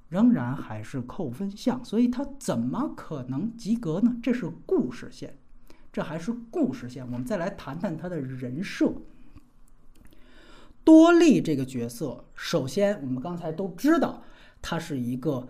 [0.09, 1.83] 仍然还是扣分项。
[1.83, 4.15] 所以他怎么可能及格呢？
[4.21, 5.35] 这是故事线，
[5.91, 7.03] 这还是故事线。
[7.03, 8.93] 我们再来谈谈他的人设。
[10.83, 14.23] 多利这个角色，首先我们刚才都知道，
[14.61, 15.47] 他是一个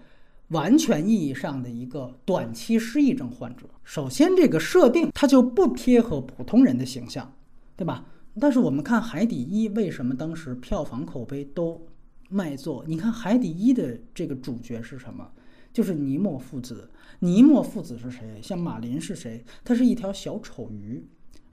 [0.50, 3.66] 完全意义上的一个短期失忆症患者。
[3.84, 7.34] 首先，这个设定他就不贴合普通人的形象，
[7.76, 8.06] 对吧？
[8.40, 11.86] 但是我们看《海底一》，为什么当时票房口碑都
[12.30, 12.84] 卖座？
[12.88, 15.32] 你看《海底一》的这个主角是什么？
[15.72, 16.90] 就是尼莫父子。
[17.20, 18.40] 尼莫父子是谁？
[18.42, 19.44] 像马林是谁？
[19.64, 21.04] 他是一条小丑鱼。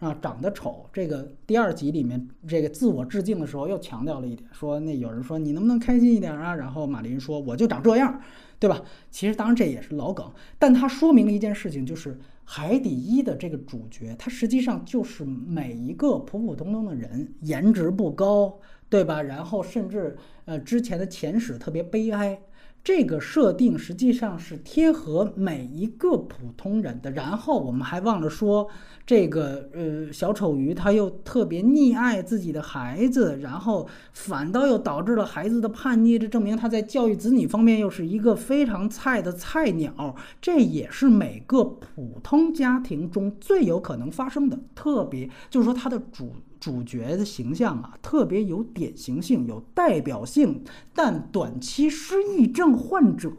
[0.01, 6.55] 啊，长得丑，这个第二集里面这个自我致敬的时候又强调了一点，说那有人说你能不能开心一点啊？
[6.55, 8.19] 然后马林说我就长这样，
[8.59, 8.83] 对吧？
[9.11, 10.27] 其实当然这也是老梗，
[10.59, 19.21] 但它说明了一件事情，就是海底一的这个主角，他实际上就是每一个普普通通的人，颜值不高，对吧？
[19.21, 22.41] 然后甚至呃之前的前史特别悲哀。
[22.83, 27.11] 这个设定实际上是贴合每一个普通人的。
[27.11, 28.69] 然后我们还忘了说，
[29.05, 40.17] 这个呃小丑鱼他又特别溺爱自己的孩子，然后反倒又导致了孩子的叛逆，这证明他在教育子女方面又是一个非常菜的菜鸟。
[40.41, 44.59] 这也是每个普通家庭中最有可能发生的。
[44.75, 46.33] 特别就是说他的主。
[46.61, 50.63] 主角的形象啊，特别有典型性、有代表性，
[50.95, 53.33] 但短期失忆症患者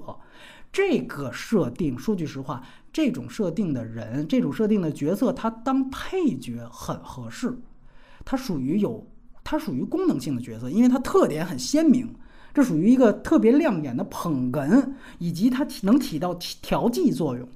[0.71, 7.59] 这个设定，说句实话，这种设定的人，这种设定的角色，他当配角很合适。
[8.25, 9.07] 他属于有，
[9.43, 12.15] 他属于功能性的角色，因为他特点很鲜明，
[12.53, 17.47] 这属于一个特别亮眼的捧哏，以及他能起到调剂作用，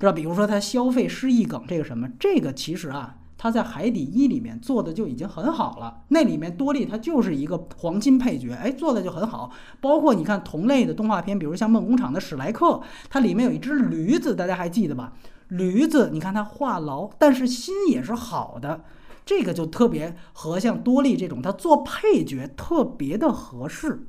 [0.00, 0.12] 知道？
[0.12, 3.18] 比如说他消费失忆梗这个什么，这个其实啊。
[3.44, 9.50] 他在《海底一》里面做的就已经很好了，那里面多利他就是一个黄金配角，哎，做的就很好。
[9.82, 12.66] 包括你看同类的动画片，比如像《梦工厂的史莱克》，
[13.10, 15.12] 它里面有一只驴子，大家还记得吧？
[15.48, 18.82] 驴子，你看它话痨，但是心也是好的，
[19.26, 24.06] 这个就特别和像多利这种，他做配角特别的合适。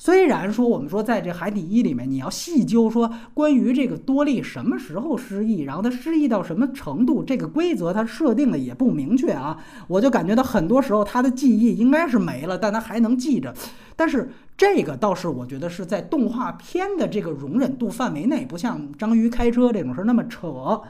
[0.00, 9.58] 虽然说我们说在这海底一里面，你要细究说关于这个多利什么时候失忆，然后他失忆到什么程度，这个规则他设定的也不明确啊。
[9.88, 13.52] 我就感觉到很多时候他的记忆应该是没了，但他还能记着。
[13.96, 20.80] 但是这个倒是我觉得是在动画片的这个容忍度范围内，不像章鱼开车这种事儿那么扯。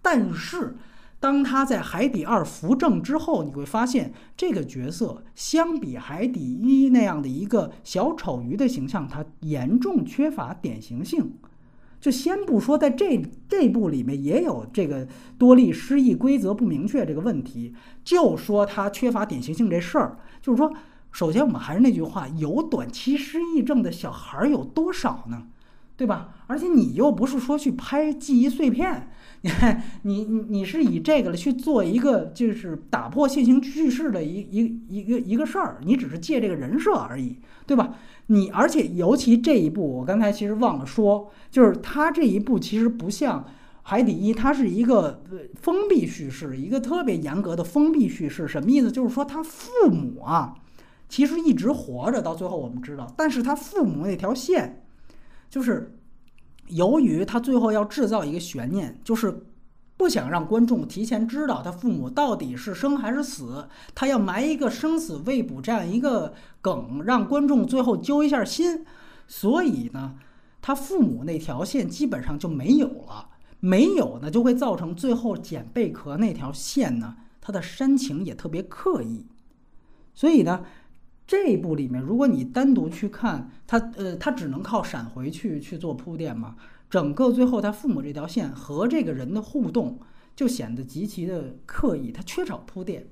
[0.00, 0.74] 但是。
[1.24, 11.32] 当他在海底二扶正之后，你会发现这个角色相比海底一那样的一个小丑鱼的形象，他严重缺乏典型性。
[11.98, 15.08] 就先不说在这这部里面也有这个
[15.38, 20.74] 多利失忆规则不明确这个问题，就说他缺乏典型性这事儿，就是说，
[21.10, 25.46] 首先我们还是那句话，有短期失忆症的小孩有多少呢？
[25.96, 26.34] 对吧？
[26.48, 29.08] 而且你又不是说去拍记忆碎片。
[30.02, 37.36] 你，你你是以这个了去做一个就是打破现行叙事的一一一个一个事儿，你只是借这个人设而已，
[37.66, 37.94] 对吧？
[38.28, 43.40] 你而且尤其这一部，我刚才其实忘了说，就是他这一部其实不像
[43.82, 45.22] 《海底一》，它是一个
[45.60, 48.48] 封闭叙事，一个特别严格的封闭叙事。
[48.48, 48.90] 什么意思？
[48.90, 50.54] 就是说他父母啊，
[51.10, 54.82] 其实一直活着，到最后我们知道，但是他父母那条线，
[55.50, 55.90] 就是。
[56.68, 59.46] 由于他最后要制造一个悬念，就是
[59.96, 68.84] 不想让观众提前知道他父母到底是生还是死，他要埋一个生死未卜这样一个梗，让观众最后揪一下心。
[69.26, 70.14] 所以呢，
[70.62, 73.28] 他父母那条线基本上就没有了，
[73.60, 79.26] 没有呢就会造成最后捡贝壳那条线呢，它的煽情也特别刻意。
[80.14, 80.64] 所以呢。
[81.26, 86.56] 这一部里面，如果你单独去看他，呃，他只能靠闪回去去做铺垫嘛。
[86.90, 89.98] 整个最后他父母这条线和这个人的互动
[90.36, 93.06] 就显得极其的刻意，他缺少铺垫。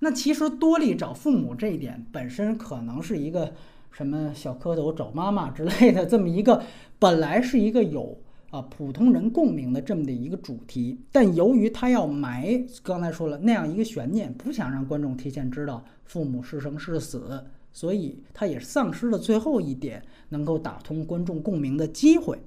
[0.00, 3.54] 那其实多利找父母这一点本身可能是一个
[3.90, 6.62] 什么小蝌蚪找妈妈之类的这么一个，
[6.98, 8.16] 本来是一个有
[8.50, 17.42] 啊普通人共鸣的这么的一个主题，但由于他要埋刚才说了那样一个悬念，不想让观众提前知道父母是生是死。
[17.74, 22.38] 所以，他也丧失了最后一点能够打通观众共鸣的机会。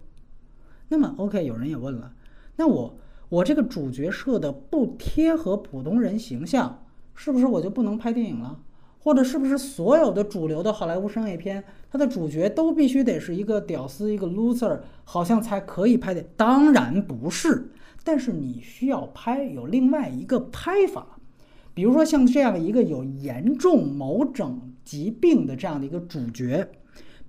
[0.87, 2.13] 那么，OK，有人也问了，
[2.55, 2.97] 那我
[3.27, 8.61] 我这个主角设的不贴合普通人形象，是不是我就不能拍电影了？
[8.99, 11.61] 或者是不是所有的主流的好莱坞商业片，
[11.91, 16.21] 它的主角都必须得是一个屌丝、一个 loser，好像才可以拍的？
[16.37, 17.69] 当然不是，
[18.05, 21.19] 但是你需要拍有另外一个拍法，
[21.73, 24.61] 比如说像这样一个有严重某种。
[24.87, 26.65] 疾病的这样的一个主角，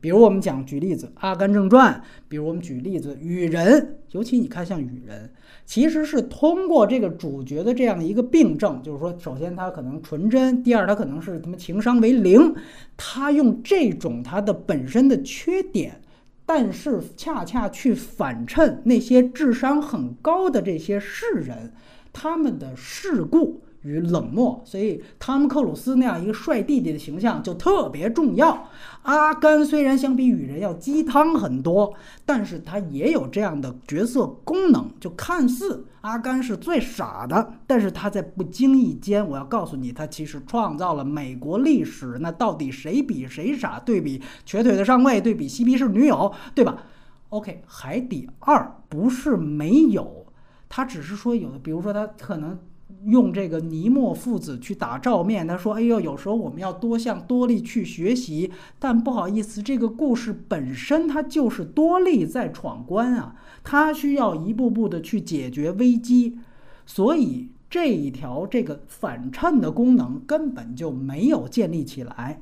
[0.00, 1.92] 比如我们讲举例子《阿甘正传》，
[2.28, 3.82] 比如我们举例子《雨人》，
[4.12, 5.26] 尤其你看像《雨人》，
[5.64, 12.54] 其实是通过这个主角的这样一个病症，就是说，首先他可能纯真，第二他可能是他妈情商为零，
[12.96, 16.00] 他用这种他的本身的缺点，
[16.46, 21.72] 但是恰恰去反衬那些智商很高的这些世人，
[22.12, 23.62] 他们的世故。
[23.82, 28.68] 与冷漠，所以汤姆克鲁斯那样一个帅弟弟的形象就特别重要。
[29.02, 31.94] 阿甘虽然相比雨人要鸡汤很多，
[32.26, 34.90] 但是他也有这样的角色功能。
[34.98, 42.18] 就看似阿甘是最傻的，但是他在不经意间，我要告诉你，他其实创造了美国历史。
[42.20, 43.78] 那到底谁比谁傻？
[43.78, 46.82] 对比瘸腿的上尉，对比嬉皮士女友，对吧
[47.28, 50.26] ？OK，海底二不是没有，
[50.68, 52.58] 他只是说有的，比如说他可能。
[53.04, 66.38] 用这个尼莫父子去打照面，他说：“哎呦，有时候我们要多向多利去学习。”但不好意思，这个故事本身它就是多利在闯关啊，他需要一步步的去解决危机，
[66.86, 72.40] 所以这一条这个反衬的功能根本就没有建立起来。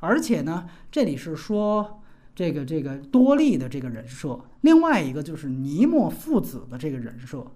[0.00, 2.02] 而且呢，这里是说
[2.34, 7.46] 这个这个多利的这个人设，另外一个就是尼莫父子的这个人设。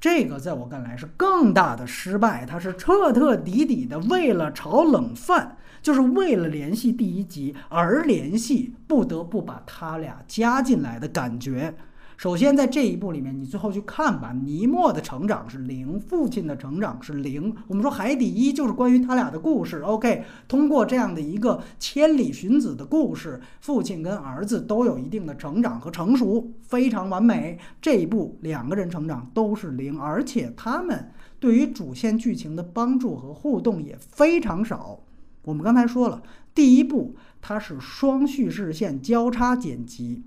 [0.00, 11.74] 这个在我看来是更大的失败，他是彻彻底底的为了炒冷饭，就是为了联系第一集而联系，不得不把他俩加进来的感觉。
[12.20, 14.30] 首先，在这一步里面，你最后去看吧。
[14.44, 17.56] 尼莫的成长是零，父亲的成长是零。
[17.66, 19.78] 我们说海底一就是关于他俩的故事。
[19.78, 27.58] OK，通过这样的一个千里寻子的故事，父亲跟儿子都有一定的成长和成熟，非常完美。
[27.80, 35.00] 这一步两个人成长都是零，而且他们对于主线剧情的帮助和互动也非常少。
[35.44, 36.22] 我们刚才说了，
[36.54, 40.24] 第一部它是双叙事线交叉剪辑，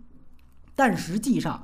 [0.75, 1.61] 但实际上。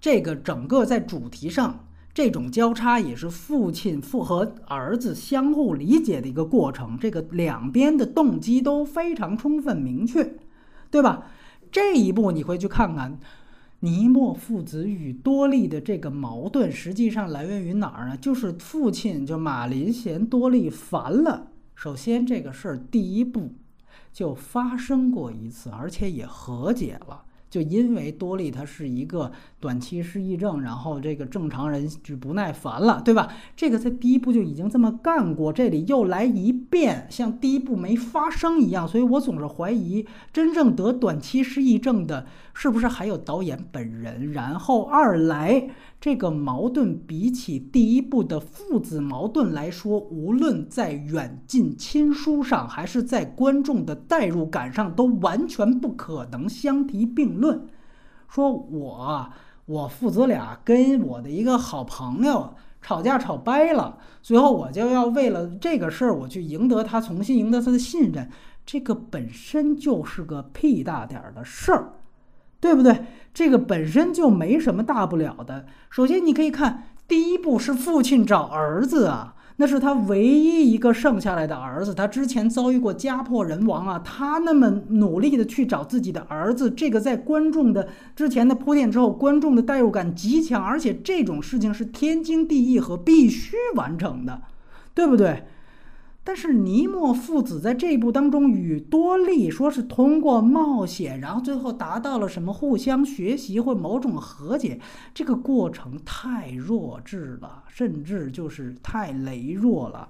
[0.00, 6.98] 这个整个在主题上，这种交叉也是父亲父和儿子相互理解的一个过程。
[6.98, 10.36] 这个两边的动机都非常充分明确，
[10.90, 11.26] 对吧？
[11.72, 13.18] 这一步你会去看看，
[13.80, 18.16] 尼莫父子与多利的这个矛盾，实际上来源于哪儿呢？
[18.16, 21.48] 就是父亲就马林嫌多利烦了。
[21.74, 23.52] 首先，这个事儿第一步
[24.12, 27.24] 就发生过一次，而且也和解了。
[27.50, 33.28] 就因为多利他是一个短期失忆症，然后这个正常人就不耐烦了，对吧？
[33.56, 44.32] 这个在第一部就已经这么干过，这里又来一遍，像第一部没发生一样，所以我总是怀疑真正得短期失忆症的是不是还有导演本人。
[44.32, 45.70] 然后二来。
[45.98, 57.66] 这个矛盾比起第一部的父子矛盾来说，无论在远近亲疏上，还是在观众的代入感上，都完全不可能相提并论。
[58.28, 59.30] 说我
[59.66, 68.30] 我父子俩跟我的一个好朋友吵架吵掰了，最后我就要为了这个事儿，我去赢得他，重新赢得他的信任，
[68.64, 71.92] 这个本身就是个屁大点儿的事儿。
[72.58, 73.04] 对不对？
[73.34, 75.66] 这个本身就没什么大不了的。
[75.90, 81.94] 首先，你可以看第一步是父亲找儿子啊，那是他唯一一个剩下来的儿子。
[81.94, 94.42] 他之前遭遇过家破人亡啊，他那么努力的去找自己的儿子，这个在观众的之前的铺垫之后，观众的代入感极强，而且这种事情是天经地义和必须完成的，
[94.94, 95.44] 对不对？
[96.26, 104.80] 但是尼莫父子在这一部当中与多利说是通过冒险，然后最后达到了什么互相学习或某种和解，
[105.14, 110.08] 这个过程太弱智了，甚至就是太羸弱了。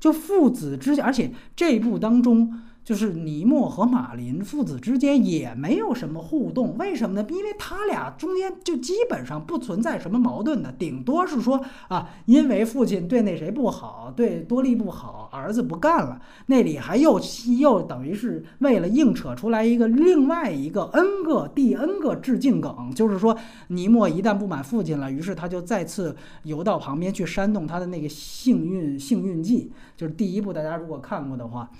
[0.00, 2.58] 就父子之间，而且这一部当中。
[2.82, 7.26] 就是尼莫和马林父子之间也没有什么互动，为什么呢？
[7.30, 16.20] 因为他俩中间就基本上不存在什么矛盾的，顶多是说啊，因为父亲对那谁不好，对多利不好，儿子不干了。
[16.46, 17.20] 那里还又
[17.58, 23.36] 又等于是为了硬扯出来一个另外一个 N 个第 N 个致敬梗，就是说
[23.68, 31.70] 尼莫一旦不满父亲了，于是他就再次游到旁边去煽动他的那个幸运幸运剂，就是第一部大家如果看过的话。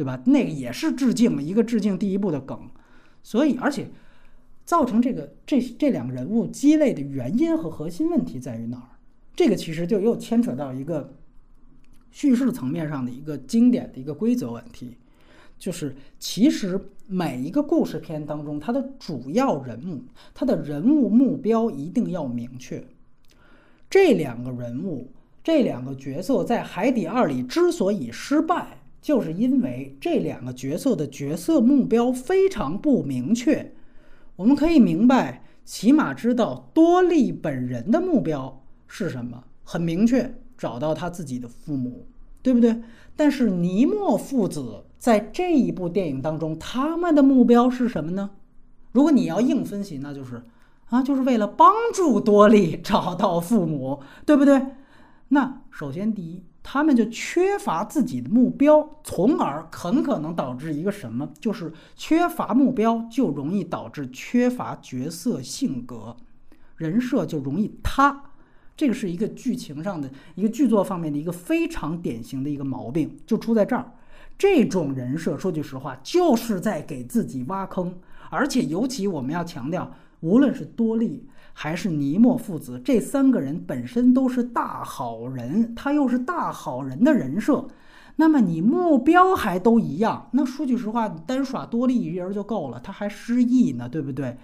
[0.00, 0.18] 对吧？
[0.24, 2.58] 那个也是致敬，一个致敬第一部的梗，
[3.22, 3.86] 所以而且
[4.64, 8.96] 造成这个这这两个人物鸡肋的原因和核心问题在于哪儿？
[9.36, 11.12] 这个其实就又牵扯到一个
[12.10, 14.96] 叙事层面上的一个经典的一个规则问题，
[15.58, 22.82] 就是其实每一个故事片当中，它的主要人物，他的人物目标一定要明确。
[23.90, 25.12] 这两个人物，
[25.44, 28.78] 这两个角色在《海底二》里之所以失败。
[29.00, 33.72] 就是因为这两个角色的角色目标非常不明确，
[34.36, 42.06] 我们可以明白，起码知道多利本人的目标是什么，很明确，找到他自己的父母，
[42.42, 42.82] 对不对？
[43.16, 48.30] 但是尼莫父子在这一部电影当中，他们的目标是什么呢？
[48.92, 50.42] 如果你要硬分析，那就是
[50.90, 54.60] 啊，就是为了帮助多利 找到父母，对不对？
[55.28, 56.42] 那首先第一。
[56.62, 61.28] 他们就缺乏自己的目标，从而很可能导致一个什么？
[61.40, 66.16] 就是缺乏目标，就容易导致缺乏角色性格，
[66.76, 68.24] 人设就容易塌。
[68.76, 73.92] 这个是一个剧情上的一个剧作方面的一个非常典型的一个毛病，就出在这儿。
[74.38, 77.98] 这种人设，说句实话，就是在给自己挖坑。
[78.30, 81.26] 而且尤其我们要强调，无论是多利
[81.62, 87.68] 还是尼莫父子，这三个人本身都是大好人，他又是大好人的人设。
[88.16, 94.38] 那么你目标还都一样，那说句实话，单耍多利一人就够了，他还失忆呢，对不对？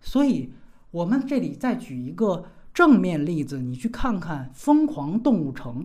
[0.00, 0.52] 所以，
[0.90, 5.84] 我们这里再举一个正面例子，你去看看《疯狂动物城》，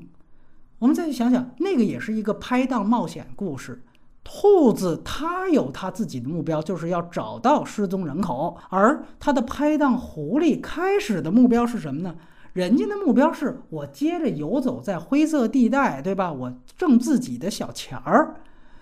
[0.80, 3.84] 我们再去想想，那个也是一个拍档冒险故事。
[4.24, 12.16] 兔子它有它自己的目标，就是要找到失踪人口，而它的拍档狐狸开始的目标是什么呢？
[12.54, 16.32] 人家的目标是我接着游走在灰色地带，对吧？
[16.32, 18.36] 我挣自己的小钱儿。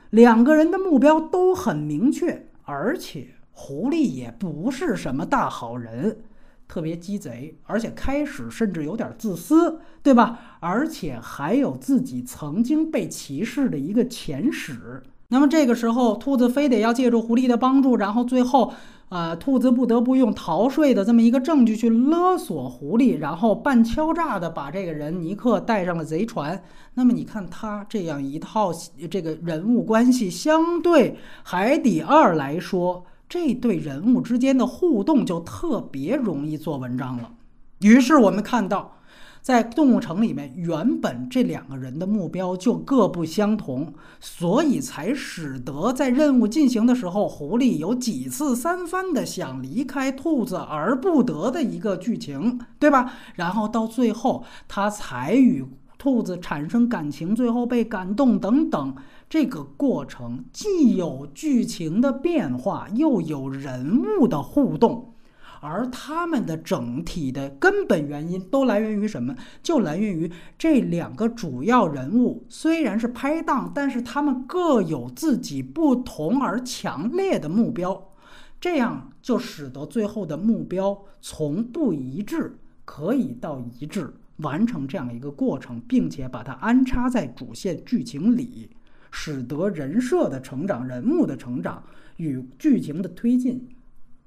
[0.09, 6.21] 两个人的目标都很明确，而且狐狸也不是什么大好人，
[6.67, 10.57] 特别鸡贼，而且开始甚至有点自私，对吧？
[10.59, 15.03] 而且还有自己曾经被歧视的一个前史。
[15.29, 18.73] 那么这个时候，兔子非得要借助狐狸的帮助，然后最后。
[19.09, 26.61] 啊，兔子不得不用逃税的这么一个证据去勒索狐狸，然后半敲诈的把这个人尼克带上了贼船。
[26.93, 28.71] 那么你看他这样一套
[29.09, 37.31] 这个人物关系，相对《海底二》来说，这对人物之间的互动就特别容易做文章了。
[37.79, 38.98] 于是我们看到。
[39.41, 53.13] 在动物城里面，原本这两个人的目标就各不相同，所以才使得在任务进行的时候，狐狸有几次三番的想离开兔子而不得的一个剧情，对吧？
[53.35, 55.65] 然后到最后，他才与
[55.97, 58.95] 兔子产生感情，最后被感动等等，
[59.29, 65.13] 这个过程既有剧情的变化，又有人物的互动。
[65.61, 69.35] 而他们的整体的根本原因都来源于什么？
[69.61, 78.11] 就来源于这两个主要人物虽然是拍档，但是他们各有自己不同而强烈的目标，
[78.59, 88.69] 这样就使得最后的目标从不一致可以到一致，完成这样一个过程，并且把它安插在主线剧情里，
[89.11, 91.83] 使得人设的成长、人物的成长
[92.15, 93.67] 与剧情的推进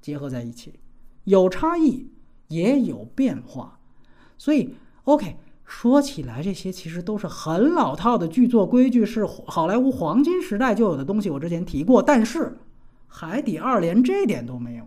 [0.01, 0.75] 结合在一起。
[1.25, 2.11] 有差异，
[2.49, 3.79] 也有变化，
[4.37, 11.31] 所以 OK 说起来，这些其实都是很老套的剧作规矩，是好莱坞黄金时代就有的东西。
[11.31, 12.39] 我之前提过，但是
[13.07, 14.85] 《海底二》连这点都没有，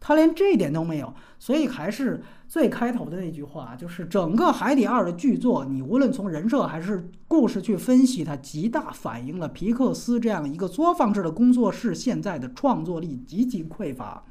[0.00, 14.24] 他连这点都没有，所以还是最开头的那句话，就是整个《海底二》的剧作，你无论从人设还是故事去分析，它极大反映了皮克斯这样一个作坊制的工作室现在的创作力极其匮乏。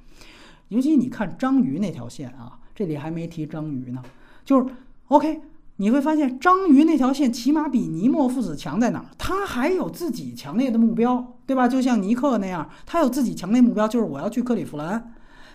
[0.70, 4.02] 尤其你看章鱼那条线啊，这里还没提章鱼呢。
[4.44, 4.74] 就是
[5.08, 5.42] OK，
[5.78, 9.06] 你会发现章鱼那条线起码比尼莫父子强在哪儿？
[9.18, 11.68] 他还有自己强烈的目标，对吧？
[11.68, 15.14] 就像尼克那样，他有自己强烈目标，就是我要去克利夫兰。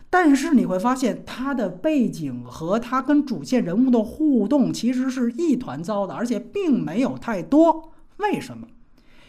[0.08, 7.92] 但是你会发现他的背景和他跟主线人物的互动其实是一团糟的，而且并没有太多。
[8.16, 8.66] 为什么？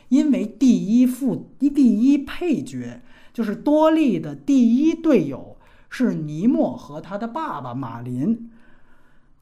[0.10, 3.02] 因为第一副第一配角
[3.32, 5.56] 就是多利的第一队友。
[5.94, 8.50] 是尼莫和他的爸爸马林，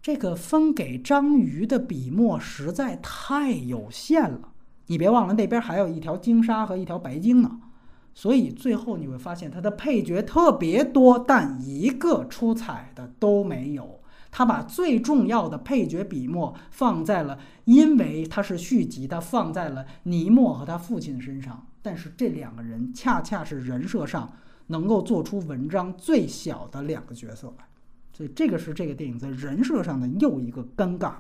[0.02, 4.50] 这个分给章鱼的笔墨实在太有限了。
[4.88, 7.60] 你别忘了，那边还有一条鲸鲨和一条白鲸呢。
[8.16, 14.00] 所以最后你会发现，他的配角特别多，但一个出彩的都没有。
[14.32, 21.68] 他把最重要的配角笔墨放在了，因为他是续集，他放在了尼莫和他父亲身上。
[21.84, 24.34] 但是这两个人恰恰是人设上。
[24.72, 27.66] 能够做出文章最小的两个角色来，
[28.14, 31.14] 所以这个是这个电影在人设上的又一个尴尬。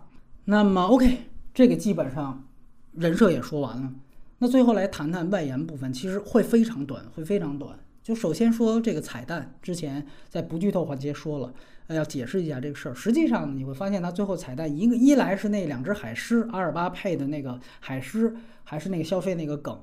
[0.45, 1.17] 那么，OK，
[1.51, 2.47] 这个基本上
[2.93, 3.91] 人设也说完了。
[4.37, 7.75] 那最后来谈谈外延部分，其实会非常短，会非常短。
[8.03, 11.51] 就首先说这个彩蛋，之前在不剧透环节说了，
[11.87, 12.93] 呃，要解释一下这个事儿。
[12.93, 19.75] 实际上你会发现，它最后彩蛋一个一来是那两只海狮，阿尔巴配的那个海狮，还是那个消费那个梗；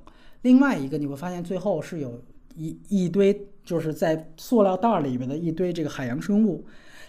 [0.42, 2.22] 另外一个你会发现最后是有。
[2.58, 6.64] 一一堆就是在塑料袋里面的一堆这个海洋生物，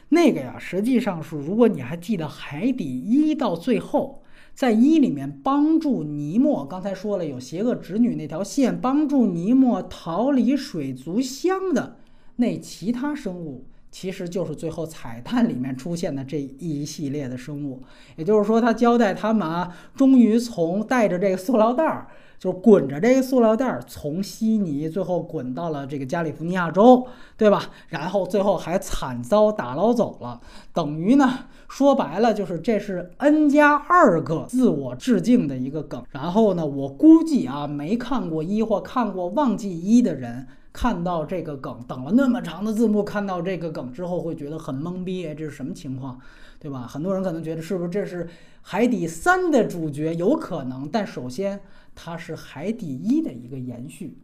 [0.10, 4.24] 那个呀，实际上是如果你还记得海底一到最后，
[4.56, 11.98] 在一里面帮助尼莫，刚才说了有邪恶侄女那条线，帮助尼莫逃离水族箱的
[12.38, 17.84] 那其他生物，其实就是最后彩蛋里面出现的这一系列的生物。
[18.16, 22.08] 也就是说，他交代他们啊，终于从带着这个塑料袋儿。
[22.40, 27.64] 就是滚着这个塑料袋儿从悉尼最后滚到了这个加利福尼亚州，对吧？
[27.90, 30.40] 然后最后还惨遭打捞走了，
[30.74, 36.04] 等于呢，说白了就是这是 N 加二个自我致敬的一个梗。
[36.12, 40.48] 然后呢，我估计啊，没看过一或看过忘记一的人。
[40.74, 46.20] 看到这个梗，等了那么长的字幕，看到这个梗之后会觉得很懵逼，这是什么情况，
[46.60, 46.86] 对吧？
[46.88, 48.28] 很多人可能觉得是不是这是
[48.62, 50.14] 海底三的主角？
[50.14, 51.60] 有可能，但首先
[51.98, 54.16] 它是海底一的一个延续。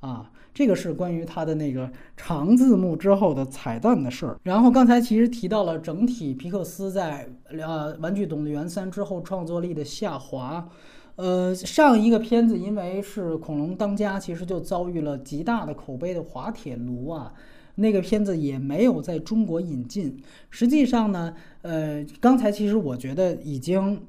[0.00, 4.38] 啊，这个是关于它的那个长字幕之后的彩蛋的事儿。
[4.44, 10.68] 然后刚才其实提到了整体皮克斯在呃《玩具总动员三》之后创作力的下滑。
[11.16, 17.34] 呃，上一个片子因为是《恐龙当家》，其实就遭遇了极大的口碑的滑铁卢啊。
[17.74, 20.16] 那个片子也没有在中国引进。
[20.48, 24.00] 实际上呢，呃，刚才其实我觉得已经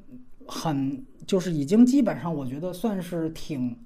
[0.46, 3.78] 很，就是已经基本上我觉得算是挺。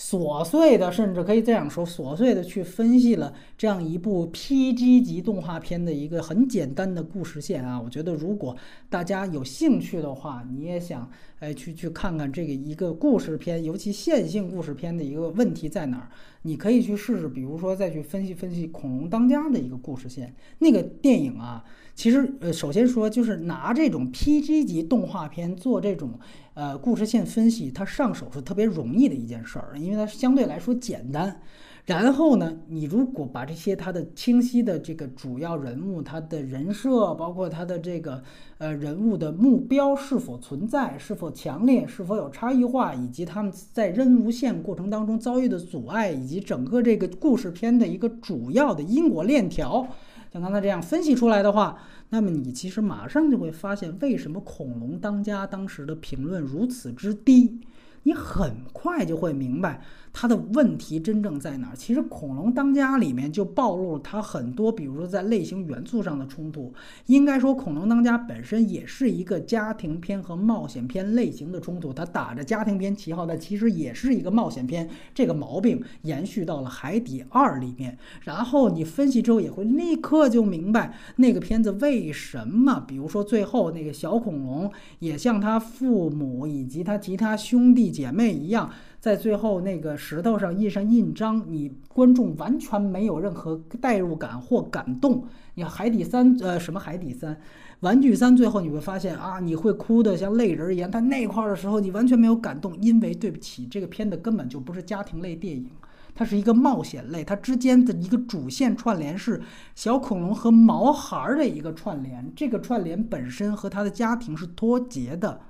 [0.00, 7.80] 琐碎的，甚至可以这样说，琐碎的去分析了这样一部 PG 级动画片的一个很简单的故事线啊。
[7.80, 8.56] 我觉得，如果
[8.88, 16.08] 大家有兴趣的话，你也想哎去去看看这个一个故事片，尤其线性故事片的一个问题在哪儿，
[16.42, 21.64] 你可以去试试，比如说再去分析分析《恐龙当家》的一个故事线，那个电影啊。
[21.98, 26.12] 其实，呃，首先说，就是拿这种 PG 级动画片做这种，
[26.54, 31.40] 呃，故事线分析，它上手是特别容易的一件事儿，因为它相对来说简单。
[31.86, 38.22] 然后呢，你如果把这些它的清晰的这个主要人物、他的人设，包括他的这个
[38.58, 49.88] 呃人物的目标是否存在、是否强烈、是否有差异化，以及他们在任务线过程当中遭遇的阻碍，以及整个这个故事片的一个主要的因果链条。
[50.32, 51.78] 像刚才这样分析出来的话，
[52.10, 57.60] 那么你其实马上就会发现，为什么恐龙当家当时的评论如此之低，
[58.02, 59.82] 你很快就会明白。
[60.20, 61.76] 它的问题真正在哪儿？
[61.76, 66.74] 其实《恐龙当家》里面就暴露了它很多，比如说在类型元素上的冲突。
[67.06, 71.92] 应该说，《恐龙当家》本身也是一个家庭片和冒险片类型的冲突。
[71.92, 74.90] 它打着家庭片旗号，但其实也是一个冒险片。
[75.14, 77.96] 这个毛病延续到了《海底二》里面。
[78.22, 88.68] 然后你分析之后，也会立刻就明白那个片子为什么，比如说最后那个小恐龙也像他父母以及他其他兄弟姐妹一样。
[89.08, 95.24] 在最后那个石头上印上印章，你观众完全没有任何代入感或感动。
[95.54, 97.34] 你海底三呃什么海底三，
[97.80, 100.90] 玩具三最后你会发现啊，你会哭的像泪人一样。
[100.92, 105.70] 但那块儿的时候你完全没有感动，因为对不起，这个片子根本就不是家庭类电影，
[106.14, 109.40] 它是一个冒险类，它之间的一个主线串联是
[109.74, 115.40] 小恐龙和毛孩儿的一个串联，这个串联本身和他的家庭是脱节的，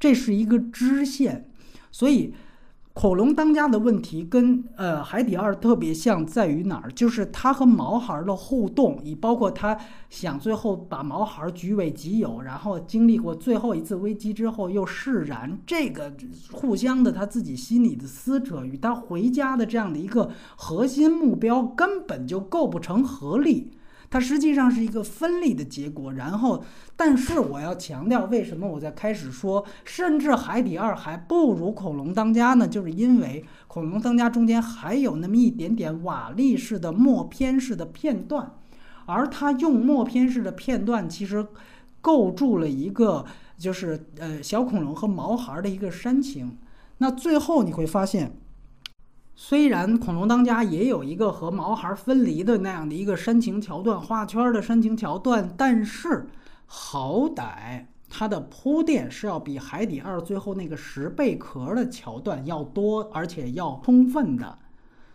[0.00, 1.50] 这是一个支线，
[1.92, 2.32] 所以。
[2.94, 6.92] 恐龙当家的问题跟呃海底二特别像，在于哪儿？
[6.92, 9.76] 就是他和毛孩的互动，以包括他
[10.08, 16.12] 想最后把毛孩据为己有，然后经历过最后一次危机之后又释然，这个
[16.52, 23.72] 互相的他自己心里的撕扯与他回家的这样的一个核心目标根本就构不成合力。
[24.14, 32.68] 它实际上是一个分立的结果，然后，但是我要强调，为什么我在开始说，甚至《海底二》还不如《恐龙当家》呢？
[32.68, 38.52] 就是因为《恐龙当家》中间还有那么一点点瓦砾式的默片式的片段，
[39.06, 41.44] 而它用默片式的片段，其实
[42.00, 43.24] 构筑了一个
[43.58, 46.56] 就是呃小恐龙和毛孩的一个煽情。
[46.98, 48.30] 那最后你会发现。
[49.36, 56.28] 虽然《恐龙当家》也有一个和毛孩分离的那样的一个煽情桥段，画圈的煽情桥段，但是
[56.66, 64.56] 好歹它的铺垫是要比《海底二》最后那个石贝壳的桥段要多，而且要充分的。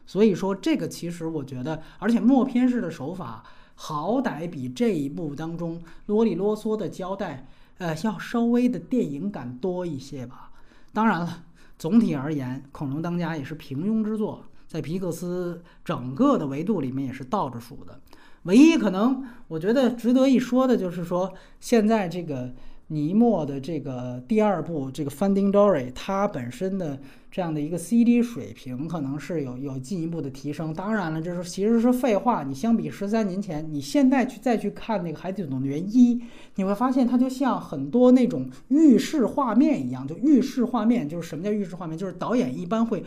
[0.06, 3.42] 所以说，这个其实我觉得，而且默片式的手法，
[3.76, 7.48] 好歹比这一部当中啰里啰嗦的交代，
[7.78, 10.52] 呃，要稍微的电影感多一些吧。
[10.92, 11.44] 当然了。
[11.80, 18.00] 总体而言，《恐龙当家》也是平庸之作，在皮克斯整个的维度里面也是倒着数的。
[18.44, 22.54] 唯一可能我觉得值得一说的就是说，现在这个。
[22.92, 27.00] 尼莫的这个第二部这个 Finding Dory，它本身的
[27.32, 30.74] 这样的一个 CD 水平可能是有有进一步的提升。
[30.74, 32.44] 当然了，这是其实是废话。
[32.44, 36.16] 你相比十三年前，你现在去再去看那个《海底总动员一》，
[36.56, 40.08] 你会发现它就像很多那种预示画面一样。
[40.08, 41.98] 就预示画面，就是什么叫预示画面？
[41.98, 43.04] 就是导演一般会。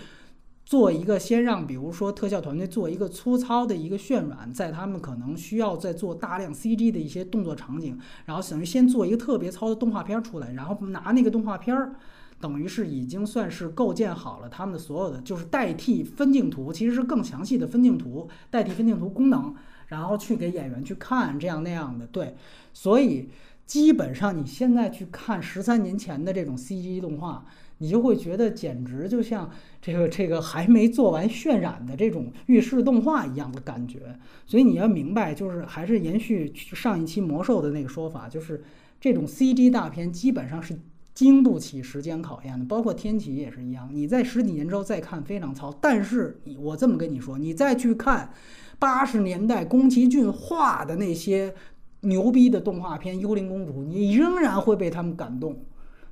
[0.65, 11.97] 做一个先让，比如说特效团队做一个粗糙的一个渲染，在他们可能需要再做大量 CG 的一些动作场景，然后等于先做一个特别糙的动画片出来，然后拿那个动画片儿，
[12.43, 19.55] 等于是已经算是构建好了他们的所有的，就是代替分镜图，其实是更详细的分镜图，代替分镜图功能，
[19.87, 22.35] 然后去给演员去看这样那样的，对，
[22.75, 23.31] 所以
[23.65, 27.47] 基本上你现在去看十三年前的这种 CG 动画。
[27.79, 29.51] 你就会觉得简直就像
[29.81, 34.17] 这个这个还没做完渲染的这种浴室动画一样的感觉。
[34.47, 38.63] 所以你要明白，就是还是延续上一期魔兽的那个说法，就是
[39.01, 40.79] 这种 CG 大片基本上是
[41.15, 42.65] 经不起时间考验的。
[42.65, 48.33] 包括天启也是一样，你在十几年之后再看非常糙，但是我这么跟你说，你再去看
[48.79, 51.55] 八十年代宫崎骏画的那些
[52.01, 55.65] 牛逼的动画片《幽灵公主》，你仍然会被他们感动。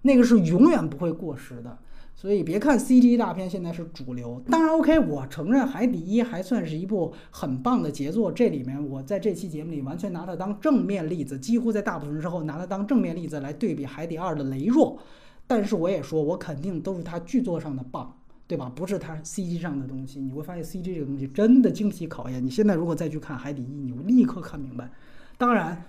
[0.03, 1.79] 那个是永远不会过时的，
[2.21, 8.31] 所以别看 CG 大片现在是主流，当然 OK，我承认《海底一》还算是一部很棒的杰作。
[8.31, 14.99] 这里面我在这期节目里完全拿它当正面例子，几乎在大部分时候拿它当正面例子来对比《海底二》的羸弱。
[15.47, 18.15] 但是我也说，我肯定都是它剧作上的棒，
[18.47, 18.71] 对吧？
[18.77, 20.21] 不是它 CG 上的东西。
[20.21, 22.45] 你会发现 CG 这个东西真的经不起考验。
[22.45, 24.91] 你现在如果再去看《海底一》，你会立刻看明白。
[25.39, 25.87] 当然。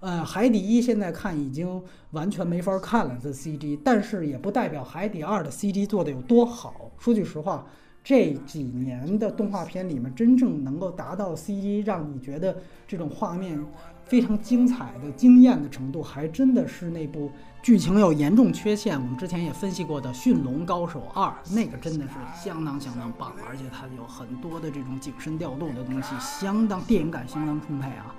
[0.00, 6.90] 呃，海底一现在看已经完全没法看了，这 CG，但是也不代表海底二的 CG 做的有多好。
[6.98, 7.66] 说句实话，
[8.04, 12.56] 这几年的动画片里面，真正能够达到 CG 让你觉得
[12.86, 13.58] 这种画面
[14.04, 17.30] 非常精彩的惊艳的程度，还真的是那部
[17.62, 22.12] 剧情有严重缺陷，我们之前也分析过的《驯龙高手二》，那个真的是
[22.44, 28.14] 相当相当棒，而且它有很多的这种景深调度的东西，相当电影感相当充沛啊。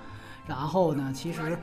[0.48, 1.60] 然后呢，其实，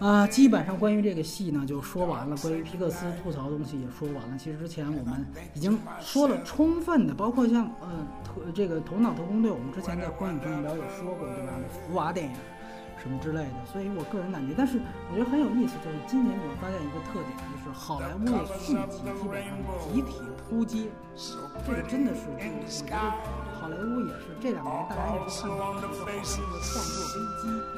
[0.00, 2.36] 啊，基本上关于这个戏呢就说完了。
[2.38, 4.36] 关于皮克斯吐槽的东西也说完了。
[4.36, 5.24] 其实之前我们
[5.54, 7.88] 已经说了充分的，包括像呃，
[8.24, 11.52] 特这个头脑特工队，我们之前在观影评聊也说过，对吧？
[11.86, 12.34] 福娃电影
[13.00, 13.64] 什么之类的。
[13.70, 14.80] 所以我个人感觉，但是
[15.12, 19.54] 我觉得很有意思，就是今年你会发现一个特点，就是好莱坞的续集基本上
[19.94, 20.90] 集体扑街，
[21.64, 22.50] 这个真的是，我觉
[22.90, 22.98] 得
[23.62, 27.77] 好莱坞也是这两年大家一直看到的一个好莱坞的创作危机。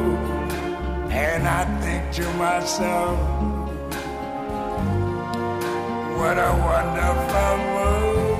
[1.13, 3.19] And I think to myself,
[6.17, 8.39] what a wonderful world.